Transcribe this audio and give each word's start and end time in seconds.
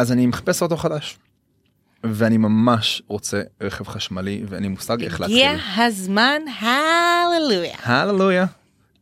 אז 0.00 0.12
אני 0.12 0.26
מחפש 0.26 0.62
אוטו 0.62 0.76
חדש. 0.76 1.18
ואני 2.04 2.36
ממש 2.36 3.02
רוצה 3.06 3.42
רכב 3.60 3.88
חשמלי 3.88 4.42
ואין 4.48 4.62
לי 4.62 4.68
מושג 4.68 5.02
איך 5.02 5.20
להתחיל. 5.20 5.38
הגיע 5.38 5.58
הזמן, 5.76 6.42
הללויה. 6.60 7.76
הללויה. 7.82 8.46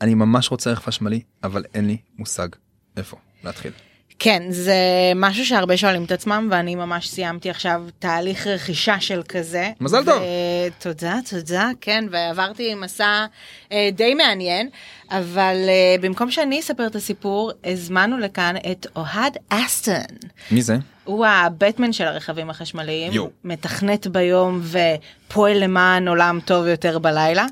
אני 0.01 0.15
ממש 0.15 0.51
רוצה 0.51 0.73
רכב 0.73 0.83
חשמלי 0.83 1.21
אבל 1.45 1.65
אין 1.75 1.87
לי 1.87 1.97
מושג 2.19 2.49
איפה 2.97 3.17
להתחיל. 3.45 3.73
כן, 4.19 4.43
זה 4.51 4.77
משהו 5.17 5.47
שהרבה 5.47 5.77
שואלים 5.77 6.05
את 6.05 6.13
עצמם, 6.13 6.49
ואני 6.51 6.75
ממש 6.75 7.09
סיימתי 7.09 7.51
עכשיו 7.51 7.83
תהליך 7.99 8.47
רכישה 8.47 9.01
של 9.01 9.23
כזה. 9.29 9.71
מזל 9.81 10.05
טוב. 10.05 10.23
תודה, 10.79 11.19
תודה, 11.31 11.71
כן, 11.81 12.05
ועברתי 12.11 12.75
מסע 12.75 13.27
אה, 13.73 13.89
די 13.93 14.15
מעניין, 14.15 14.69
אבל 15.11 15.57
אה, 15.69 15.97
במקום 16.01 16.31
שאני 16.31 16.61
אספר 16.61 16.87
את 16.87 16.97
הסיפור, 16.97 17.53
הזמנו 17.65 18.19
לכאן 18.19 18.55
את 18.73 18.87
אוהד 18.97 19.37
אסטון. 19.49 19.95
מי 20.51 20.63
זה? 20.63 20.77
הוא 21.09 21.27
הבטמן 21.27 21.93
של 21.93 22.05
הרכבים 22.05 22.51
החשמליים, 22.51 23.13
יו. 23.13 23.27
מתכנת 23.45 24.07
ביום 24.07 24.61
ופועל 24.63 25.59
למען 25.59 26.09
עולם 26.09 26.39
טוב 26.45 26.67
יותר 26.67 26.99
בלילה, 26.99 27.47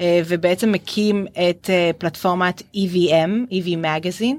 אה, 0.00 0.20
ובעצם 0.26 0.72
מקים 0.72 1.26
את 1.32 1.70
אה, 1.70 1.90
פלטפורמת 1.98 2.62
EVM, 2.76 3.50
EV 3.50 3.66
Magazine, 3.84 4.36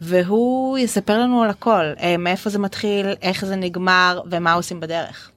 והוא 0.00 0.78
יספר 0.78 1.18
לנו 1.18 1.42
על 1.42 1.50
הכל, 1.50 1.84
אה, 2.00 2.16
מאיפה 2.16 2.50
זה 2.50 2.58
מתחיל, 2.58 3.06
איך 3.22 3.44
זה 3.44 3.56
נגמר 3.56 4.20
ומה 4.30 4.52
עושים 4.52 4.80
בדרך. 4.80 5.30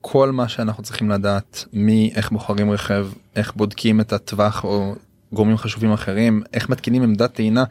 כל 0.00 0.30
מה 0.30 0.48
שאנחנו 0.48 0.82
צריכים 0.82 1.10
לדעת 1.10 1.64
מי 1.72 2.12
איך 2.14 2.30
בוחרים 2.30 2.70
רכב 2.70 3.06
איך 3.36 3.52
בודקים 3.56 4.00
את 4.00 4.12
הטווח 4.12 4.64
או 4.64 4.94
גורמים 5.32 5.56
חשובים 5.56 5.92
אחרים 5.92 6.42
איך 6.52 6.68
מתקינים 6.68 7.02
עמדת 7.02 7.34
טעינה 7.34 7.64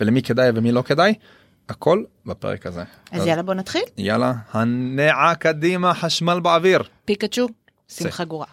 ולמי 0.00 0.22
כדאי 0.22 0.50
ומי 0.54 0.72
לא 0.72 0.82
כדאי 0.82 1.14
הכל 1.68 2.02
בפרק 2.26 2.66
הזה. 2.66 2.82
אז 3.12 3.26
יאללה 3.26 3.42
בוא 3.42 3.54
נתחיל, 3.54 3.82
יאללה 3.98 4.32
הנעה 4.52 5.34
קדימה 5.34 5.94
חשמל 5.94 6.40
באוויר. 6.40 6.82
פיקצ'ו, 7.04 7.46
שים 7.88 8.06
זה. 8.06 8.44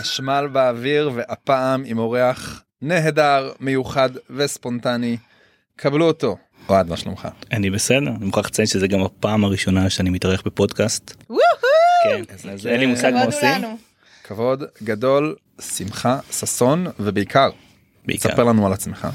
חשמל 0.00 0.48
באוויר 0.52 1.10
והפעם 1.14 1.82
עם 1.86 1.98
אורח 1.98 2.62
נהדר 2.82 3.52
מיוחד 3.60 4.10
וספונטני. 4.30 5.16
קבלו 5.76 6.06
אותו. 6.06 6.36
אוהד 6.68 6.88
מה 6.88 6.96
שלומך? 6.96 7.28
אני 7.52 7.70
בסדר, 7.70 7.96
אני 7.96 8.24
מוכרח 8.24 8.46
לציין 8.46 8.66
שזה 8.66 8.88
גם 8.88 9.00
הפעם 9.02 9.44
הראשונה 9.44 9.90
שאני 9.90 10.10
מתארח 10.10 10.42
בפודקאסט. 10.44 11.14
וואו! 11.30 11.40
כן, 12.04 12.22
אז 12.52 12.66
אין 12.66 12.80
לי 12.80 12.86
מושג 12.86 13.10
מה 13.14 13.24
עושים. 13.24 13.76
כבוד 14.24 14.64
גדול 14.82 15.36
שמחה 15.60 16.18
ששון 16.30 16.86
ובעיקר 17.00 17.50
בעיקר. 18.06 18.28
ספר 18.28 18.44
לנו 18.44 18.66
על 18.66 18.72
עצמך. 18.72 19.08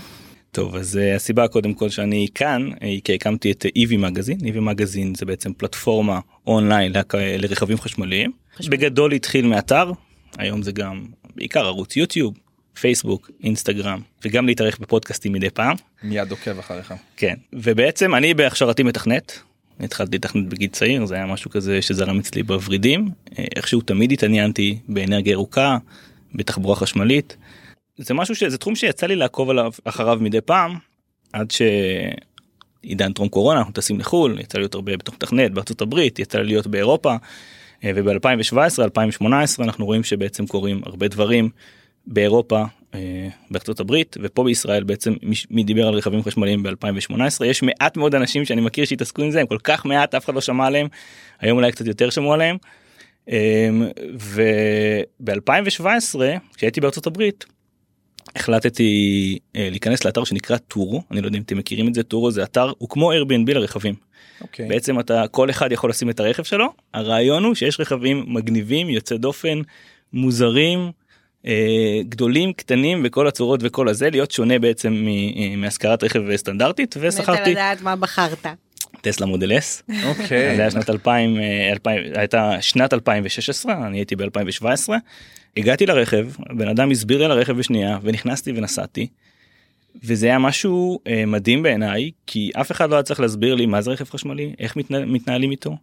טוב, 0.52 0.76
אז 0.76 1.00
uh, 1.02 1.16
הסיבה 1.16 1.48
קודם 1.48 1.74
כל 1.74 1.90
שאני 1.90 2.28
כאן, 2.36 2.70
uh, 2.72 2.76
היא 2.82 3.02
כי 3.04 3.16
הקמתי 3.16 3.52
את 3.52 3.66
EV 3.66 3.98
מגזין. 3.98 4.38
EV 4.38 4.60
מגזין 4.60 5.16
זה 5.16 5.26
בעצם 5.26 5.54
פלטפורמה 5.54 6.20
אונליין 6.48 6.94
לרכבים 7.40 7.78
חשמליים. 7.78 8.32
חשמלי. 8.58 8.78
בגדול 8.78 9.12
התחיל 9.12 9.48
מאתר, 9.48 9.92
היום 10.38 10.62
זה 10.62 10.72
גם 10.72 11.06
בעיקר 11.36 11.66
ערוץ 11.66 11.96
יוטיוב, 11.96 12.34
פייסבוק, 12.80 13.32
אינסטגרם, 13.44 14.02
וגם 14.26 14.46
להתארח 14.46 14.78
בפודקאסטים 14.78 15.34
מדי 15.34 15.50
פעם. 15.50 15.76
מיד 16.04 16.32
עוקב 16.32 16.60
אחריך. 16.60 16.94
כן, 17.18 17.36
ובעצם 17.54 18.16
אני 18.16 18.34
בהכשרתי 18.34 18.84
מתכנת. 18.84 19.40
התחלתי 19.80 20.18
לתכנת 20.18 20.50
בגיל 20.50 20.70
צעיר, 20.70 21.06
זה 21.06 21.16
היה 21.16 21.26
משהו 21.26 21.52
כזה 21.52 21.82
שזרם 21.82 22.20
אצלי 22.20 22.44
בוורידים. 22.44 23.10
אה, 23.40 23.46
איכשהו 23.56 23.82
תמיד 23.82 24.12
התעניינתי 24.12 24.80
באנרגיה 24.88 25.32
ירוקה, 25.32 25.78
בתחבורה 26.36 26.76
חשמלית. 26.76 27.38
זה 27.98 28.14
משהו 28.14 28.36
שזה 28.36 28.58
תחום 28.58 28.76
שיצא 28.76 29.08
לי 29.08 29.16
לעקוב 29.16 29.50
עליו 29.50 29.72
אחריו 29.84 30.18
מדי 30.22 30.42
פעם, 30.42 30.76
עד 31.34 31.52
שעידן 31.52 33.14
טרום 33.14 33.30
קורונה 33.30 33.60
אנחנו 33.60 33.74
טסים 33.74 34.00
לחו"ל, 34.00 34.40
יצא 34.40 34.58
לי 34.58 34.62
להיות 34.62 34.76
הרבה 34.76 34.98
בתוך 34.98 35.16
מתכנת 35.16 35.52
בארצות 35.52 35.82
הברית, 35.82 36.20
יצא 36.20 36.38
לי 36.38 36.46
להיות 36.46 36.68
באירופה. 36.68 37.16
וב-2017 37.84 38.58
2018 38.84 39.66
אנחנו 39.66 39.86
רואים 39.86 40.04
שבעצם 40.04 40.48
קורים 40.48 40.82
הרבה 40.86 41.08
דברים 41.08 41.50
באירופה 42.08 42.64
אה, 42.96 43.00
בארצות 43.52 43.80
הברית 43.80 44.18
ופה 44.22 44.44
בישראל 44.44 44.84
בעצם 44.84 45.14
מי- 45.50 45.64
דיבר 45.64 45.88
על 45.88 45.94
רכבים 45.94 46.24
חשמליים 46.24 46.64
ב-2018 46.64 47.46
יש 47.46 47.64
מעט 47.64 47.98
מאוד 47.98 48.16
אנשים 48.16 48.46
שאני 48.46 48.62
מכיר 48.62 48.86
שהתעסקו 48.86 49.22
עם 49.22 49.32
זה 49.32 49.42
הם 49.42 49.48
כל 49.48 49.58
כך 49.64 49.86
מעט 49.86 50.16
אף 50.16 50.26
אחד 50.26 50.36
לא 50.36 50.42
שמע 50.42 50.68
עליהם 50.68 50.88
היום 51.40 51.58
אולי 51.58 51.72
קצת 51.72 51.88
יותר 51.88 52.10
שמעו 52.10 52.34
עליהם. 52.34 52.58
וב-2017 54.20 56.20
כשהייתי 56.58 56.82
בארצות 56.82 57.08
הברית 57.08 57.46
החלטתי 58.36 59.40
אה, 59.56 59.68
להיכנס 59.72 60.06
לאתר 60.06 60.24
שנקרא 60.24 60.58
טורו 60.58 61.02
אני 61.12 61.22
לא 61.22 61.28
יודע 61.28 61.38
אם 61.38 61.44
אתם 61.44 61.58
מכירים 61.58 61.88
את 61.88 61.94
זה 61.94 62.04
טורו 62.04 62.32
זה 62.32 62.44
אתר 62.44 62.72
הוא 62.78 62.90
כמו 62.90 63.14
Airbnb 63.14 63.54
לרכבים 63.54 63.96
אוקיי. 64.42 64.68
בעצם 64.68 65.00
אתה 65.00 65.28
כל 65.32 65.50
אחד 65.50 65.72
יכול 65.72 65.90
לשים 65.90 66.10
את 66.10 66.20
הרכב 66.20 66.44
שלו 66.44 66.74
הרעיון 66.94 67.44
הוא 67.44 67.56
שיש 67.56 67.80
רכבים 67.80 68.26
מגניבים 68.28 68.90
יוצא 68.90 69.18
דופן 69.18 69.62
מוזרים 70.14 70.92
אה, 71.48 72.00
גדולים 72.10 72.54
קטנים 72.54 73.04
בכל 73.04 73.28
הצורות 73.28 73.60
וכל 73.64 73.90
הזה 73.90 74.10
להיות 74.10 74.32
שונה 74.32 74.60
בעצם 74.60 74.94
מ- 74.94 75.08
אה, 75.08 75.56
מהשכרת 75.58 76.04
רכב 76.04 76.36
סטנדרטית 76.36 76.98
מתה 76.98 77.08
ושכרתי 77.08 77.52
לדעת 77.52 77.82
מה 77.82 77.96
בחרת. 77.96 78.46
טסלה 79.08 79.26
מודל 79.26 79.52
S. 79.52 79.94
אוקיי. 80.06 80.56
זה 80.56 80.62
היה 80.62 80.72
שנת 80.72 80.90
2000 80.90 81.38
אה, 81.40 81.72
2000 81.72 82.04
הייתה 82.16 82.62
שנת 82.62 82.94
2016 82.94 83.88
אני 83.88 83.98
הייתי 83.98 84.16
ב2017 84.16 84.90
הגעתי 85.58 85.86
לרכב 85.86 86.28
בן 86.58 86.68
אדם 86.68 86.92
הסביר 86.92 87.18
לי 87.18 87.26
על 87.26 87.32
הרכב 87.32 87.58
בשנייה 87.58 87.98
ונכנסתי 88.02 88.52
ונסעתי. 88.52 89.08
וזה 90.04 90.26
היה 90.26 90.40
משהו 90.40 91.00
אה, 91.08 91.26
מדהים 91.26 91.64
בעיניי 91.64 92.12
כי 92.28 92.52
אף 92.62 92.72
אחד 92.72 92.90
לא 92.90 92.96
היה 92.96 93.04
צריך 93.04 93.20
להסביר 93.20 93.56
לי 93.56 93.66
מה 93.66 93.82
זה 93.82 93.92
רכב 93.92 94.10
חשמלי 94.10 94.54
איך 94.60 94.76
מתנה, 94.76 95.06
מתנהלים 95.06 95.52
איתו. 95.52 95.78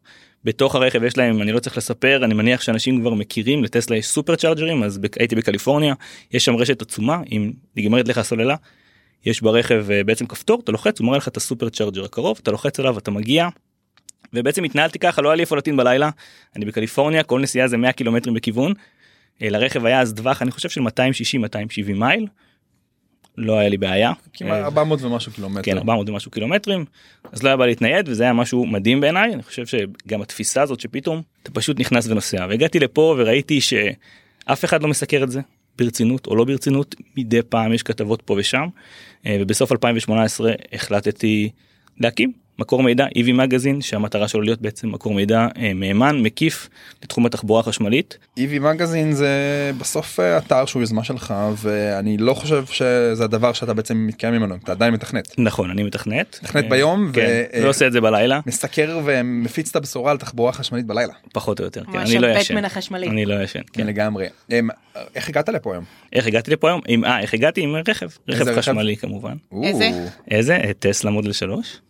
בתוך 0.45 0.75
הרכב 0.75 1.05
יש 1.05 1.19
להם 1.19 1.43
אני 1.43 1.53
לא 1.53 1.59
צריך 1.59 1.77
לספר 1.77 2.25
אני 2.25 2.35
מניח 2.35 2.61
שאנשים 2.61 3.01
כבר 3.01 3.15
מכירים 3.15 3.65
לטסלה 3.65 3.97
יש 3.97 4.07
סופר 4.07 4.37
צ'ארג'רים 4.37 4.83
אז 4.83 4.99
ב- 4.99 5.07
הייתי 5.19 5.37
בקליפורניה 5.37 5.95
יש 6.33 6.45
שם 6.45 6.57
רשת 6.57 6.83
עצומה 6.83 7.21
אם 7.33 7.53
נגמרת 7.77 8.09
לך 8.09 8.19
הסוללה. 8.19 8.57
יש 9.25 9.43
ברכב 9.43 9.87
אה, 9.91 10.05
בעצם 10.05 10.27
כפתור 10.27 10.61
אתה 10.65 10.73
לוחץ 10.73 11.01
הוא 11.01 11.07
מראה 11.07 11.19
לך 11.19 11.29
את 11.29 11.37
הסופר 11.37 11.69
צ'ארג'ר 11.69 12.05
הקרוב 12.05 12.39
אתה 12.43 12.51
לוחץ 12.51 12.81
עליו 12.81 12.99
אתה 12.99 13.11
מגיע. 13.11 13.49
ובעצם 14.33 14.65
התנהלתי 14.65 14.99
ככה 14.99 15.23
לא 15.23 15.29
היה 15.29 15.37
לי 15.37 15.41
איפה 15.41 15.57
להטעין 15.57 15.77
בלילה 15.77 16.11
אני 16.57 16.65
בקליפורניה 16.65 17.23
כל 17.23 17.41
נסיעה 17.41 17.69
זה 17.69 17.77
100 17.77 17.93
קילומטרים 17.93 18.35
בכיוון. 18.35 18.73
אה, 19.43 19.51
לרכב 19.51 19.87
היה 19.87 20.01
אז 20.01 20.15
טווח 20.15 20.43
אני 20.43 20.51
חושב 20.51 20.69
של 20.69 20.81
260-270 20.81 20.87
מייל. 21.95 22.27
לא 23.39 23.59
היה 23.59 23.69
לי 23.69 23.79
בעיה. 23.79 24.13
כמעט 24.33 24.53
אה, 24.53 24.65
400 24.65 25.03
ומשהו 25.03 25.33
קילומטר. 25.33 25.63
כן 25.63 25.79
400 25.79 26.09
ומשהו 26.09 26.31
קילומטרים 26.31 26.85
אז 27.33 27.43
לא 27.43 27.49
היה 27.49 27.57
בא 27.57 27.67
להתנייד 27.67 28.09
וזה 28.09 28.23
היה 28.23 28.33
משהו 28.33 28.67
מדהים 28.67 29.01
בעיניי 29.01 29.35
אני 29.35 29.43
חושב 29.43 29.67
שגם 29.67 30.23
התפיסה 30.23 30.63
הזאת 30.63 30.81
שפתאום 30.81 31.23
אתה 31.43 31.51
פשוט 31.51 31.81
נכנס 31.81 32.07
ונוסע 32.07 32.47
והגעתי 32.49 32.81
לפה 32.81 33.15
וראיתי 33.19 33.61
שאף 33.61 34.65
אחד 34.65 34.83
לא 34.83 34.89
מסקר 34.89 35.23
את 35.23 35.31
זה 35.31 35.41
ברצינות 35.79 36.27
או 36.27 36.37
לא 36.37 36.45
ברצינות 36.45 36.95
מדי 37.17 37.43
פעם 37.49 37.73
יש 37.73 37.83
כתבות 37.83 38.23
פה 38.23 38.35
ושם 38.39 38.69
אה, 39.27 39.37
ובסוף 39.41 39.73
2018 39.73 40.53
החלטתי 40.73 41.51
להקים 42.01 42.33
מקור 42.63 42.83
מידע 42.83 43.07
EV 43.07 43.33
מגזין 43.33 43.81
שהמטרה 43.81 44.29
שלו 44.29 44.41
להיות 44.41 44.61
בעצם 44.61 44.93
מקור 44.93 45.15
מידע 45.15 45.47
אה, 45.59 45.75
מהימן 45.75 46.23
מקיף 46.23 46.69
לתחום 47.03 47.27
התחבורה 47.27 47.61
החשמלית 47.61 48.19
EV 48.39 48.61
מגזין 48.61 49.13
זה 49.13 49.31
בסוף 49.79 50.21
אה, 50.21 50.39
אתר 50.39 50.67
שהוא 50.67 50.83
יוזמה 50.83 51.05
שלך 51.05 51.35
ואני 51.57 52.17
לא 52.19 52.35
חושב 52.35 52.65
שזה 52.67 53.25
הדבר 53.25 53.53
שאתה 53.53 53.75
בעצם 53.75 54.07
מתקיים 54.07 54.35
ממנו 54.35 54.55
אתה 54.55 54.73
עדיין 54.73 54.95
מתכנת. 54.95 55.35
נכון 55.39 55.71
אני 55.71 55.83
מתכנת 55.83 56.39
מתכנת 56.43 56.65
אה, 56.65 56.71
ביום 56.71 57.13
כן, 57.13 57.45
ו- 57.55 57.63
לא 57.65 57.69
עושה 57.69 57.87
את 57.87 57.93
זה 57.93 58.01
בלילה 58.01 58.41
מסקר 58.47 59.01
ומפיץ 59.05 59.71
את 59.71 59.77
הבשורה 59.77 60.11
על 60.11 60.19
תחבורה 60.19 60.53
חשמלית 60.53 60.87
בלילה. 60.87 61.13
פחות 61.33 61.61
או 61.61 61.65
יותר 61.65 61.85
כן, 61.85 61.99
אני 61.99 62.19
לא 62.19 62.27
ישן. 62.27 62.65
אני 63.09 63.25
לא 63.25 63.43
ישן 63.43 63.61
כן 63.73 63.87
לגמרי. 63.87 64.27
אמ, 64.51 64.69
איך 65.15 65.29
הגעת 65.29 65.49
לפה 65.49 65.73
היום? 65.73 65.85
איך 66.13 66.27
הגעתי 66.27 66.51
לפה 66.51 66.69
היום? 66.69 66.81
עם, 66.89 67.05
אה, 67.05 67.21
איך 67.21 67.35
הגעתי? 67.35 67.61
עם 67.61 67.77
רכב. 67.77 68.09
רכב 68.29 68.49
רכב? 68.49 68.59
חשמלי 68.59 68.97
כמובן. 68.97 69.37
איזה? 69.63 69.91
איזה? 70.31 70.59
טסלה 70.79 71.11
מודל 71.11 71.33
3. 71.33 71.81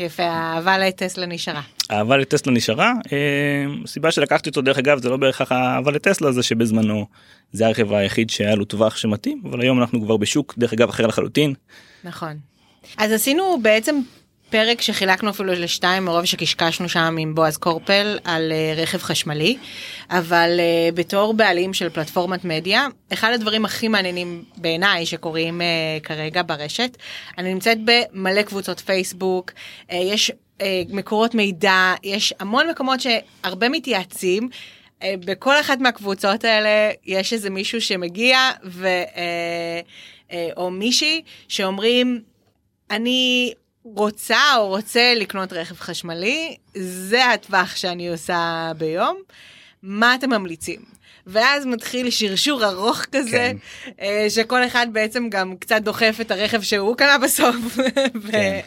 יפה, 0.00 0.22
האהבה 0.22 0.78
לטסלה 0.78 1.26
נשארה. 1.26 1.62
האהבה 1.90 2.16
לטסלה 2.16 2.52
נשארה. 2.52 2.92
אה, 3.12 3.64
הסיבה 3.84 4.10
שלקחתי 4.10 4.48
אותו 4.48 4.62
דרך 4.62 4.78
אגב 4.78 5.02
זה 5.02 5.08
לא 5.08 5.16
בהכרח 5.16 5.52
האהבה 5.52 5.90
לטסלה 5.90 6.32
זה 6.32 6.42
שבזמנו 6.42 7.06
זה 7.52 7.66
הרכב 7.66 7.92
היחיד 7.92 8.30
שהיה 8.30 8.54
לו 8.54 8.64
טווח 8.64 8.96
שמתאים 8.96 9.42
אבל 9.44 9.60
היום 9.60 9.80
אנחנו 9.80 10.02
כבר 10.02 10.16
בשוק 10.16 10.54
דרך 10.58 10.72
אגב 10.72 10.88
אחר 10.88 11.06
לחלוטין. 11.06 11.54
נכון. 12.04 12.36
אז 12.96 13.12
עשינו 13.12 13.58
בעצם 13.62 14.00
פרק 14.50 14.80
שחילקנו 14.80 15.30
אפילו 15.30 15.52
לשתיים 15.52 16.04
מרוב 16.04 16.24
שקשקשנו 16.24 16.88
שם 16.88 17.16
עם 17.18 17.34
בועז 17.34 17.56
קורפל 17.56 18.18
על 18.24 18.52
אה, 18.52 18.74
רכב 18.76 18.98
חשמלי, 18.98 19.56
אבל 20.10 20.56
אה, 20.58 20.88
בתור 20.94 21.34
בעלים 21.34 21.74
של 21.74 21.88
פלטפורמת 21.88 22.44
מדיה, 22.44 22.86
אחד 23.12 23.32
הדברים 23.34 23.64
הכי 23.64 23.88
מעניינים 23.88 24.44
בעיניי 24.56 25.06
שקורים 25.06 25.60
אה, 25.60 25.66
כרגע 26.02 26.42
ברשת, 26.46 26.96
אני 27.38 27.54
נמצאת 27.54 27.78
במלא 27.84 28.42
קבוצות 28.42 28.80
פייסבוק, 28.80 29.50
יש 29.90 30.32
מקורות 30.88 31.34
מידע, 31.34 31.94
יש 32.02 32.34
המון 32.40 32.70
מקומות 32.70 33.00
שהרבה 33.00 33.68
מתייעצים. 33.68 34.48
בכל 35.04 35.60
אחת 35.60 35.78
מהקבוצות 35.78 36.44
האלה 36.44 36.90
יש 37.06 37.32
איזה 37.32 37.50
מישהו 37.50 37.80
שמגיע 37.80 38.38
ו... 38.64 38.88
או 40.56 40.70
מישהי 40.70 41.22
שאומרים, 41.48 42.20
אני 42.90 43.52
רוצה 43.96 44.56
או 44.56 44.68
רוצה 44.68 45.14
לקנות 45.16 45.52
רכב 45.52 45.74
חשמלי, 45.74 46.56
זה 46.74 47.30
הטווח 47.30 47.76
שאני 47.76 48.08
עושה 48.08 48.72
ביום, 48.78 49.16
מה 49.82 50.14
אתם 50.14 50.30
ממליצים? 50.30 50.80
ואז 51.26 51.66
מתחיל 51.66 52.10
שרשור 52.10 52.64
ארוך 52.64 53.04
כזה, 53.12 53.30
כן. 53.30 53.56
אה, 54.00 54.26
שכל 54.28 54.66
אחד 54.66 54.86
בעצם 54.92 55.28
גם 55.30 55.56
קצת 55.56 55.82
דוחף 55.82 56.18
את 56.20 56.30
הרכב 56.30 56.62
שהוא 56.62 56.96
קנה 56.96 57.18
בסוף. 57.18 57.56
כן. 58.32 58.60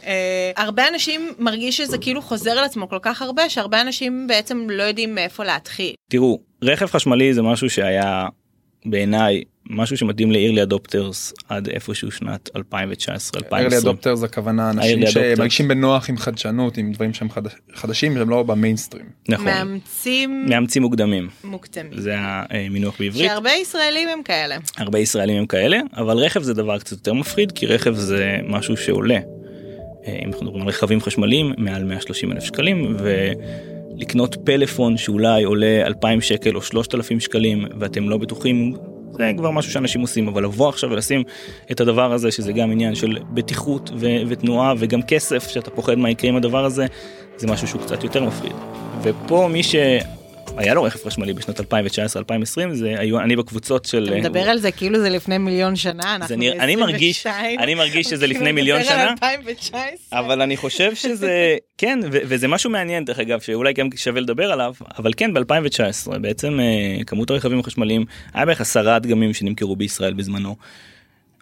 והרבה 0.55 0.87
אנשים 0.87 1.33
מרגיש 1.39 1.77
שזה 1.77 1.97
כאילו 1.97 2.21
חוזר 2.21 2.51
על 2.51 2.63
עצמו 2.63 2.89
כל 2.89 2.99
כך 3.01 3.21
הרבה, 3.21 3.49
שהרבה 3.49 3.81
אנשים 3.81 4.27
בעצם 4.27 4.69
לא 4.69 4.83
יודעים 4.83 5.15
מאיפה 5.15 5.43
להתחיל. 5.43 5.93
תראו 6.09 6.39
רכב 6.61 6.85
חשמלי 6.85 7.33
זה 7.33 7.41
משהו 7.41 7.69
שהיה 7.69 8.27
בעיניי 8.85 9.43
משהו 9.69 9.97
שמתאים 9.97 10.31
ל-early 10.31 10.69
adopters 10.69 11.33
עד 11.49 11.67
איפשהו 11.69 12.11
שנת 12.11 12.49
2019 12.55 13.41
early 13.41 13.45
2020. 13.45 13.95
adopters 13.95 14.25
הכוונה 14.25 14.69
אנשים. 14.69 15.05
שמרגישים 15.07 15.67
בנוח 15.67 16.09
עם 16.09 16.17
חדשנות 16.17 16.77
עם 16.77 16.91
דברים 16.91 17.13
שהם 17.13 17.29
חד- 17.29 17.41
חדשים 17.73 18.13
שהם 18.17 18.29
לא 18.29 18.43
במיינסטרים. 18.43 19.05
נכון. 19.29 19.45
מאמצים 19.45 20.45
מאמצים 20.49 20.81
מוקדמים 20.83 21.27
מוקדמים. 21.43 21.91
זה 22.01 22.13
המינוח 22.17 22.95
בעברית 22.99 23.27
שהרבה 23.29 23.51
ישראלים 23.51 24.09
הם 24.09 24.23
כאלה. 24.23 24.57
הרבה 24.77 24.99
ישראלים 24.99 25.37
הם 25.37 25.45
כאלה 25.45 25.79
אבל 25.97 26.17
רכב 26.17 26.41
זה 26.41 26.53
דבר 26.53 26.79
קצת 26.79 26.91
יותר 26.91 27.13
מפחיד 27.13 27.51
כי 27.51 27.65
רכב 27.65 27.93
זה 27.93 28.37
משהו 28.47 28.77
שעולה. 28.77 29.19
אם 30.07 30.27
אנחנו 30.29 30.45
מדברים 30.45 30.61
על 30.63 30.69
רכבים 30.69 31.01
חשמליים 31.01 31.53
מעל 31.57 31.83
130 31.83 32.31
אלף 32.31 32.43
שקלים 32.43 32.97
ולקנות 32.99 34.37
פלאפון 34.43 34.97
שאולי 34.97 35.43
עולה 35.43 35.81
2,000 35.87 36.21
שקל 36.21 36.55
או 36.55 36.61
3,000 36.61 37.19
שקלים 37.19 37.65
ואתם 37.79 38.09
לא 38.09 38.17
בטוחים 38.17 38.73
זה 39.17 39.31
כבר 39.37 39.51
משהו 39.51 39.71
שאנשים 39.71 40.01
עושים 40.01 40.27
אבל 40.27 40.43
לבוא 40.43 40.69
עכשיו 40.69 40.89
ולשים 40.89 41.23
את 41.71 41.81
הדבר 41.81 42.13
הזה 42.13 42.31
שזה 42.31 42.53
גם 42.53 42.71
עניין 42.71 42.95
של 42.95 43.17
בטיחות 43.33 43.89
ו- 43.95 44.21
ותנועה 44.27 44.73
וגם 44.77 45.01
כסף 45.01 45.47
שאתה 45.47 45.71
פוחד 45.71 45.95
מה 45.95 46.09
יקרה 46.09 46.29
עם 46.29 46.35
הדבר 46.35 46.65
הזה 46.65 46.85
זה 47.37 47.47
משהו 47.47 47.67
שהוא 47.67 47.81
קצת 47.81 48.03
יותר 48.03 48.23
מפחיד. 48.23 48.53
ופה 49.01 49.49
מי 49.51 49.63
שהיה 50.55 50.73
לו 50.73 50.83
רכב 50.83 50.99
חשמלי 51.07 51.33
בשנת 51.33 51.59
2019-2020 51.59 51.63
זה 52.71 52.95
היו 52.97 53.19
אני 53.19 53.35
בקבוצות 53.35 53.85
של 53.85 54.07
אתה 54.09 54.29
מדבר 54.29 54.49
על 54.49 54.57
זה 54.59 54.71
כאילו 54.71 54.99
זה 54.99 55.09
לפני 55.09 55.37
מיליון 55.37 55.75
שנה, 55.75 56.15
אנחנו 56.15 56.27
זה 56.27 56.35
נראה- 56.35 56.63
אני 56.63 56.75
מרגיש 56.75 57.27
ב-22. 57.27 57.59
אני 57.63 57.75
מרגיש 57.75 58.07
שזה 58.07 58.27
לפני 58.27 58.51
מיליון 58.51 58.83
שנה 58.83 59.09
2019. 59.11 60.19
אבל 60.19 60.41
אני 60.41 60.57
חושב 60.57 60.95
שזה 60.95 61.55
כן 61.77 61.99
וזה 62.11 62.47
משהו 62.47 62.69
מעניין 62.69 63.05
דרך 63.05 63.19
אגב 63.19 63.39
שאולי 63.39 63.73
גם 63.73 63.87
שווה 63.95 64.21
לדבר 64.21 64.51
עליו 64.51 64.73
אבל 64.99 65.11
כן 65.17 65.31
ב2019 65.37 66.17
בעצם 66.17 66.59
אה, 66.59 67.03
כמות 67.03 67.29
הרכבים 67.29 67.59
החשמליים 67.59 68.05
היה 68.33 68.45
בערך 68.45 68.61
עשרה 68.61 68.99
דגמים 68.99 69.33
שנמכרו 69.33 69.75
בישראל 69.75 70.13
בזמנו. 70.13 70.55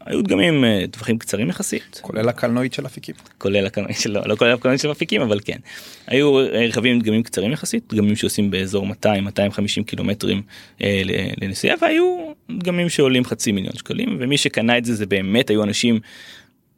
היו 0.05 0.21
דגמים 0.21 0.65
אה, 0.65 0.85
טווחים 0.91 1.17
קצרים 1.17 1.49
יחסית. 1.49 1.99
כולל 2.01 2.29
הקלנועית 2.29 2.73
של 2.73 2.85
אפיקים. 2.85 3.15
כולל 3.37 3.65
הקרנית 3.65 3.97
של 3.99 4.17
לא 4.27 4.35
כולל 4.35 4.51
הקרנית 4.51 4.79
של 4.79 4.91
אפיקים 4.91 5.21
אבל 5.21 5.39
כן. 5.45 5.57
היו 6.07 6.39
אה, 6.39 6.65
רכבים 6.67 6.93
עם 6.95 7.01
דגמים 7.01 7.23
קצרים 7.23 7.51
יחסית 7.51 7.93
דגמים 7.93 8.15
שעושים 8.15 8.51
באזור 8.51 8.85
200 8.85 9.23
250 9.23 9.83
קילומטרים 9.83 10.41
אה, 10.81 11.01
לנסיעה 11.41 11.75
והיו 11.81 12.31
דגמים 12.51 12.89
שעולים 12.89 13.25
חצי 13.25 13.51
מיליון 13.51 13.73
שקלים 13.75 14.17
ומי 14.19 14.37
שקנה 14.37 14.77
את 14.77 14.85
זה 14.85 14.95
זה 14.95 15.05
באמת 15.05 15.49
היו 15.49 15.63
אנשים 15.63 15.99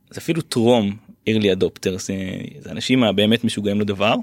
זה 0.09 0.19
אפילו 0.19 0.41
טרום 0.41 0.95
early 1.29 1.59
adopters 1.59 1.99
זה, 1.99 2.15
זה 2.59 2.71
אנשים 2.71 3.03
הבאמת 3.03 3.43
משוגעים 3.43 3.81
לדבר. 3.81 4.15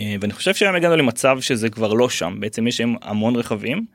אה, 0.00 0.16
ואני 0.20 0.32
חושב 0.32 0.54
שהיום 0.54 0.74
הגענו 0.74 0.96
למצב 0.96 1.40
שזה 1.40 1.70
כבר 1.70 1.92
לא 1.92 2.08
שם. 2.08 2.36
בעצם 2.40 2.66
יש 2.66 2.78
היום 2.78 2.96
המון 3.02 3.36
רכבים 3.36 3.86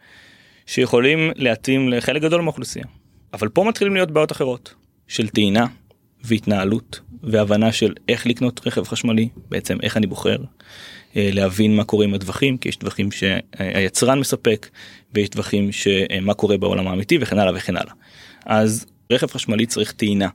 שיכולים 0.65 1.31
להתאים 1.35 1.89
לחלק 1.89 2.21
גדול 2.21 2.41
מהאוכלוסייה 2.41 2.85
אבל 3.33 3.49
פה 3.49 3.63
מתחילים 3.63 3.93
להיות 3.93 4.11
בעיות 4.11 4.31
אחרות 4.31 4.73
של 5.07 5.27
טעינה 5.27 5.65
והתנהלות 6.23 6.99
והבנה 7.23 7.71
של 7.71 7.93
איך 8.09 8.27
לקנות 8.27 8.67
רכב 8.67 8.83
חשמלי 8.83 9.29
בעצם 9.49 9.77
איך 9.83 9.97
אני 9.97 10.07
בוחר 10.07 10.37
אה, 11.15 11.29
להבין 11.33 11.75
מה 11.75 11.83
קורה 11.83 12.05
עם 12.05 12.13
הטווחים 12.13 12.57
כי 12.57 12.69
יש 12.69 12.75
טווחים 12.75 13.09
שהיצרן 13.11 14.19
מספק 14.19 14.69
ויש 15.13 15.29
טווחים 15.29 15.71
שמה 15.71 16.33
קורה 16.33 16.57
בעולם 16.57 16.87
האמיתי 16.87 17.17
וכן 17.21 17.39
הלאה 17.39 17.53
וכן 17.55 17.77
הלאה. 17.77 17.93
אז 18.45 18.85
רכב 19.11 19.27
חשמלי 19.27 19.65
צריך 19.65 19.91
טעינה. 19.91 20.27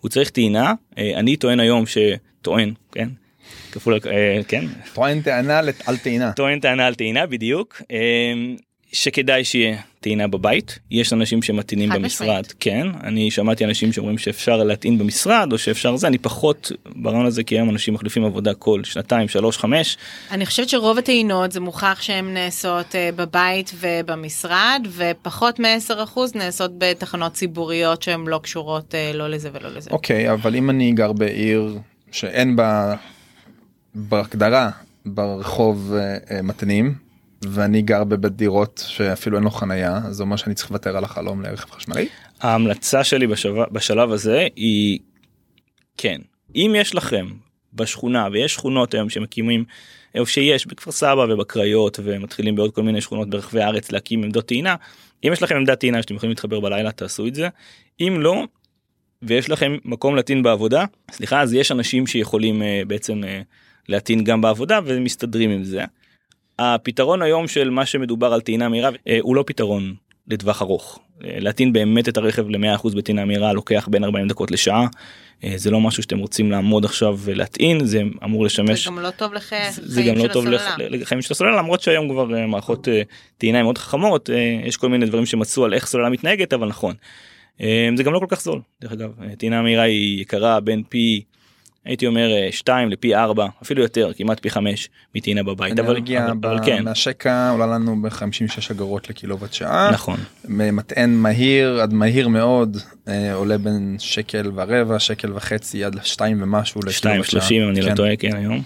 הוא 0.00 0.08
צריך 0.08 0.30
טעינה 0.30 0.74
אה, 0.98 1.12
אני 1.16 1.36
טוען 1.36 1.60
היום 1.60 1.84
שטוען 1.86 2.74
כן 2.92 3.08
כפול 3.72 3.98
אה, 4.06 4.40
כן 4.48 4.64
טוען 4.94 5.22
טענה 5.22 5.58
על 5.86 5.96
טעינה. 5.96 6.32
טוען 6.32 6.60
טענה 6.60 6.86
על 6.86 6.94
טעינה 6.94 7.26
בדיוק 7.26 7.82
אה, 7.90 8.32
שכדאי 8.92 9.44
שיהיה 9.44 9.76
טעינה 10.00 10.28
בבית 10.28 10.78
יש 10.90 11.12
אנשים 11.12 11.42
שמטעינים 11.42 11.90
במשרד 11.90 12.28
משמעית. 12.28 12.54
כן 12.60 12.86
אני 13.02 13.30
שמעתי 13.30 13.64
אנשים 13.64 13.92
שאומרים 13.92 14.18
שאפשר 14.18 14.56
להטעין 14.56 14.98
במשרד 14.98 15.52
או 15.52 15.58
שאפשר 15.58 15.96
זה 15.96 16.06
אני 16.06 16.18
פחות 16.18 16.72
ברעיון 16.96 17.26
הזה 17.26 17.42
כי 17.42 17.54
היום 17.54 17.70
אנשים 17.70 17.94
מחליפים 17.94 18.24
עבודה 18.24 18.54
כל 18.54 18.84
שנתיים 18.84 19.28
שלוש 19.28 19.58
חמש 19.58 19.96
אני 20.30 20.46
חושבת 20.46 20.68
שרוב 20.68 20.98
הטעינות 20.98 21.52
זה 21.52 21.60
מוכח 21.60 21.98
שהן 22.00 22.34
נעשות 22.34 22.94
אה, 22.94 23.10
בבית 23.16 23.72
ובמשרד, 23.80 24.86
ופחות 24.90 25.60
מ-10% 25.60 26.18
נעשות 26.34 26.70
בתחנות 26.78 27.32
ציבוריות 27.32 28.02
שהן 28.02 28.26
לא 28.26 28.40
קשורות 28.42 28.94
אה, 28.94 29.12
לא 29.14 29.28
לזה 29.28 29.50
ולא 29.52 29.68
לזה. 29.68 29.90
אוקיי 29.90 30.32
אבל 30.32 30.56
אם 30.56 30.70
אני 30.70 30.92
גר 30.92 31.12
בעיר 31.12 31.78
שאין 32.12 32.56
בה 32.56 32.94
בהגדרה 33.94 34.70
ברחוב 35.06 35.94
אה, 36.30 36.42
מתנים 36.42 37.09
ואני 37.44 37.82
גר 37.82 38.04
בבית 38.04 38.32
דירות 38.32 38.84
שאפילו 38.88 39.36
אין 39.36 39.44
לו 39.44 39.50
חנייה 39.50 39.96
אז 39.96 40.16
זה 40.16 40.22
אומר 40.22 40.36
שאני 40.36 40.54
צריך 40.54 40.70
לוותר 40.70 40.96
על 40.96 41.04
החלום 41.04 41.42
לרכב 41.42 41.70
חשמלי. 41.70 42.08
ההמלצה 42.40 43.04
שלי 43.04 43.26
בשלב, 43.26 43.64
בשלב 43.72 44.12
הזה 44.12 44.46
היא 44.56 44.98
כן 45.96 46.18
אם 46.56 46.74
יש 46.76 46.94
לכם 46.94 47.26
בשכונה 47.74 48.28
ויש 48.32 48.54
שכונות 48.54 48.94
היום 48.94 49.10
שמקימים 49.10 49.64
או 50.18 50.26
שיש 50.26 50.66
בכפר 50.66 50.92
סבא 50.92 51.26
ובקריות 51.28 51.98
ומתחילים 52.02 52.56
בעוד 52.56 52.74
כל 52.74 52.82
מיני 52.82 53.00
שכונות 53.00 53.30
ברחבי 53.30 53.62
הארץ 53.62 53.92
להקים 53.92 54.24
עמדות 54.24 54.46
טעינה 54.46 54.76
אם 55.24 55.32
יש 55.32 55.42
לכם 55.42 55.56
עמדת 55.56 55.80
טעינה 55.80 56.02
שאתם 56.02 56.14
יכולים 56.14 56.30
להתחבר 56.30 56.60
בלילה 56.60 56.92
תעשו 56.92 57.26
את 57.26 57.34
זה 57.34 57.48
אם 58.00 58.16
לא 58.20 58.44
ויש 59.22 59.50
לכם 59.50 59.76
מקום 59.84 60.16
להטעין 60.16 60.42
בעבודה 60.42 60.84
סליחה 61.12 61.40
אז 61.40 61.54
יש 61.54 61.72
אנשים 61.72 62.06
שיכולים 62.06 62.62
uh, 62.62 62.64
בעצם 62.88 63.20
uh, 63.22 63.26
להטעין 63.88 64.24
גם 64.24 64.40
בעבודה 64.40 64.80
ומסתדרים 64.84 65.50
עם 65.50 65.64
זה. 65.64 65.84
הפתרון 66.60 67.22
היום 67.22 67.48
של 67.48 67.70
מה 67.70 67.86
שמדובר 67.86 68.32
על 68.32 68.40
טעינה 68.40 68.68
מהירה 68.68 68.88
uh, 68.88 68.92
הוא 69.20 69.36
לא 69.36 69.44
פתרון 69.46 69.94
לטווח 70.28 70.62
ארוך. 70.62 70.98
אה, 71.24 71.36
להטעין 71.40 71.72
באמת 71.72 72.08
את 72.08 72.16
הרכב 72.16 72.48
ל-100% 72.48 72.96
בטעינה 72.96 73.24
מהירה 73.24 73.52
לוקח 73.52 73.88
בין 73.90 74.04
40 74.04 74.28
דקות 74.28 74.50
לשעה. 74.50 74.86
אה, 75.44 75.52
זה 75.56 75.70
לא 75.70 75.80
משהו 75.80 76.02
שאתם 76.02 76.18
רוצים 76.18 76.50
לעמוד 76.50 76.84
עכשיו 76.84 77.18
ולהטעין 77.20 77.84
זה 77.84 78.02
אמור 78.24 78.44
לשמש 78.44 78.84
זה 78.84 78.90
גם 78.90 78.98
לא 78.98 79.10
טוב 79.10 79.34
לחיים 79.34 79.70
זה 79.72 80.02
גם 80.02 80.14
לא 80.16 80.22
של 80.22 80.32
טוב 80.32 80.46
לח- 80.46 80.66
הסוללה. 80.66 80.88
לחיים 80.96 81.22
של 81.22 81.32
הסוללה 81.34 81.56
למרות 81.56 81.80
שהיום 81.80 82.08
כבר 82.08 82.34
אה, 82.36 82.46
מערכות 82.46 82.88
אה, 82.88 83.02
טעינה 83.38 83.62
מאוד 83.62 83.78
חכמות 83.78 84.30
אה, 84.30 84.36
יש 84.64 84.76
כל 84.76 84.88
מיני 84.88 85.06
דברים 85.06 85.26
שמצאו 85.26 85.64
על 85.64 85.74
איך 85.74 85.86
סוללה 85.86 86.08
מתנהגת 86.08 86.52
אבל 86.52 86.68
נכון. 86.68 86.94
אה, 87.60 87.88
זה 87.96 88.02
גם 88.02 88.12
לא 88.12 88.18
כל 88.18 88.26
כך 88.28 88.40
זול 88.42 88.60
דרך 88.80 88.92
אגב 88.92 89.10
אה, 89.22 89.36
טעינה 89.36 89.62
מהירה 89.62 89.82
היא 89.82 90.20
יקרה 90.20 90.60
בין 90.60 90.82
פי 90.88 91.22
הייתי 91.84 92.06
אומר 92.06 92.28
2 92.50 92.90
לפי 92.90 93.14
4 93.14 93.46
אפילו 93.62 93.82
יותר 93.82 94.10
כמעט 94.16 94.40
פי 94.40 94.50
5 94.50 94.88
מטעינה 95.14 95.42
בבית 95.42 95.78
אבל, 95.78 95.88
אנרגיה 95.90 96.26
אבל, 96.26 96.36
ב- 96.36 96.46
אבל 96.46 96.66
כן 96.66 96.84
מהשקע 96.84 97.50
עולה 97.50 97.66
לנו 97.66 98.02
ב-56 98.02 98.70
אגורות 98.70 99.10
לקילוואט 99.10 99.52
שעה. 99.52 99.90
נכון 99.92 100.18
מטען 100.48 101.14
מהיר 101.14 101.80
עד 101.82 101.92
מהיר 101.92 102.28
מאוד 102.28 102.76
אה, 103.08 103.34
עולה 103.34 103.58
בין 103.58 103.96
שקל 103.98 104.50
ורבע 104.54 104.98
שקל 104.98 105.32
וחצי 105.34 105.84
עד 105.84 105.96
שתיים 106.04 106.42
ומשהו 106.42 106.80
2 106.90 107.20
לקילוואט 107.20 107.30
שעה. 107.30 107.40
30 107.40 107.62
אם 107.62 107.68
אני 107.68 107.80
לא 107.80 107.88
כן, 107.88 107.94
טועה 107.94 108.16
כן 108.16 108.36
היום 108.36 108.62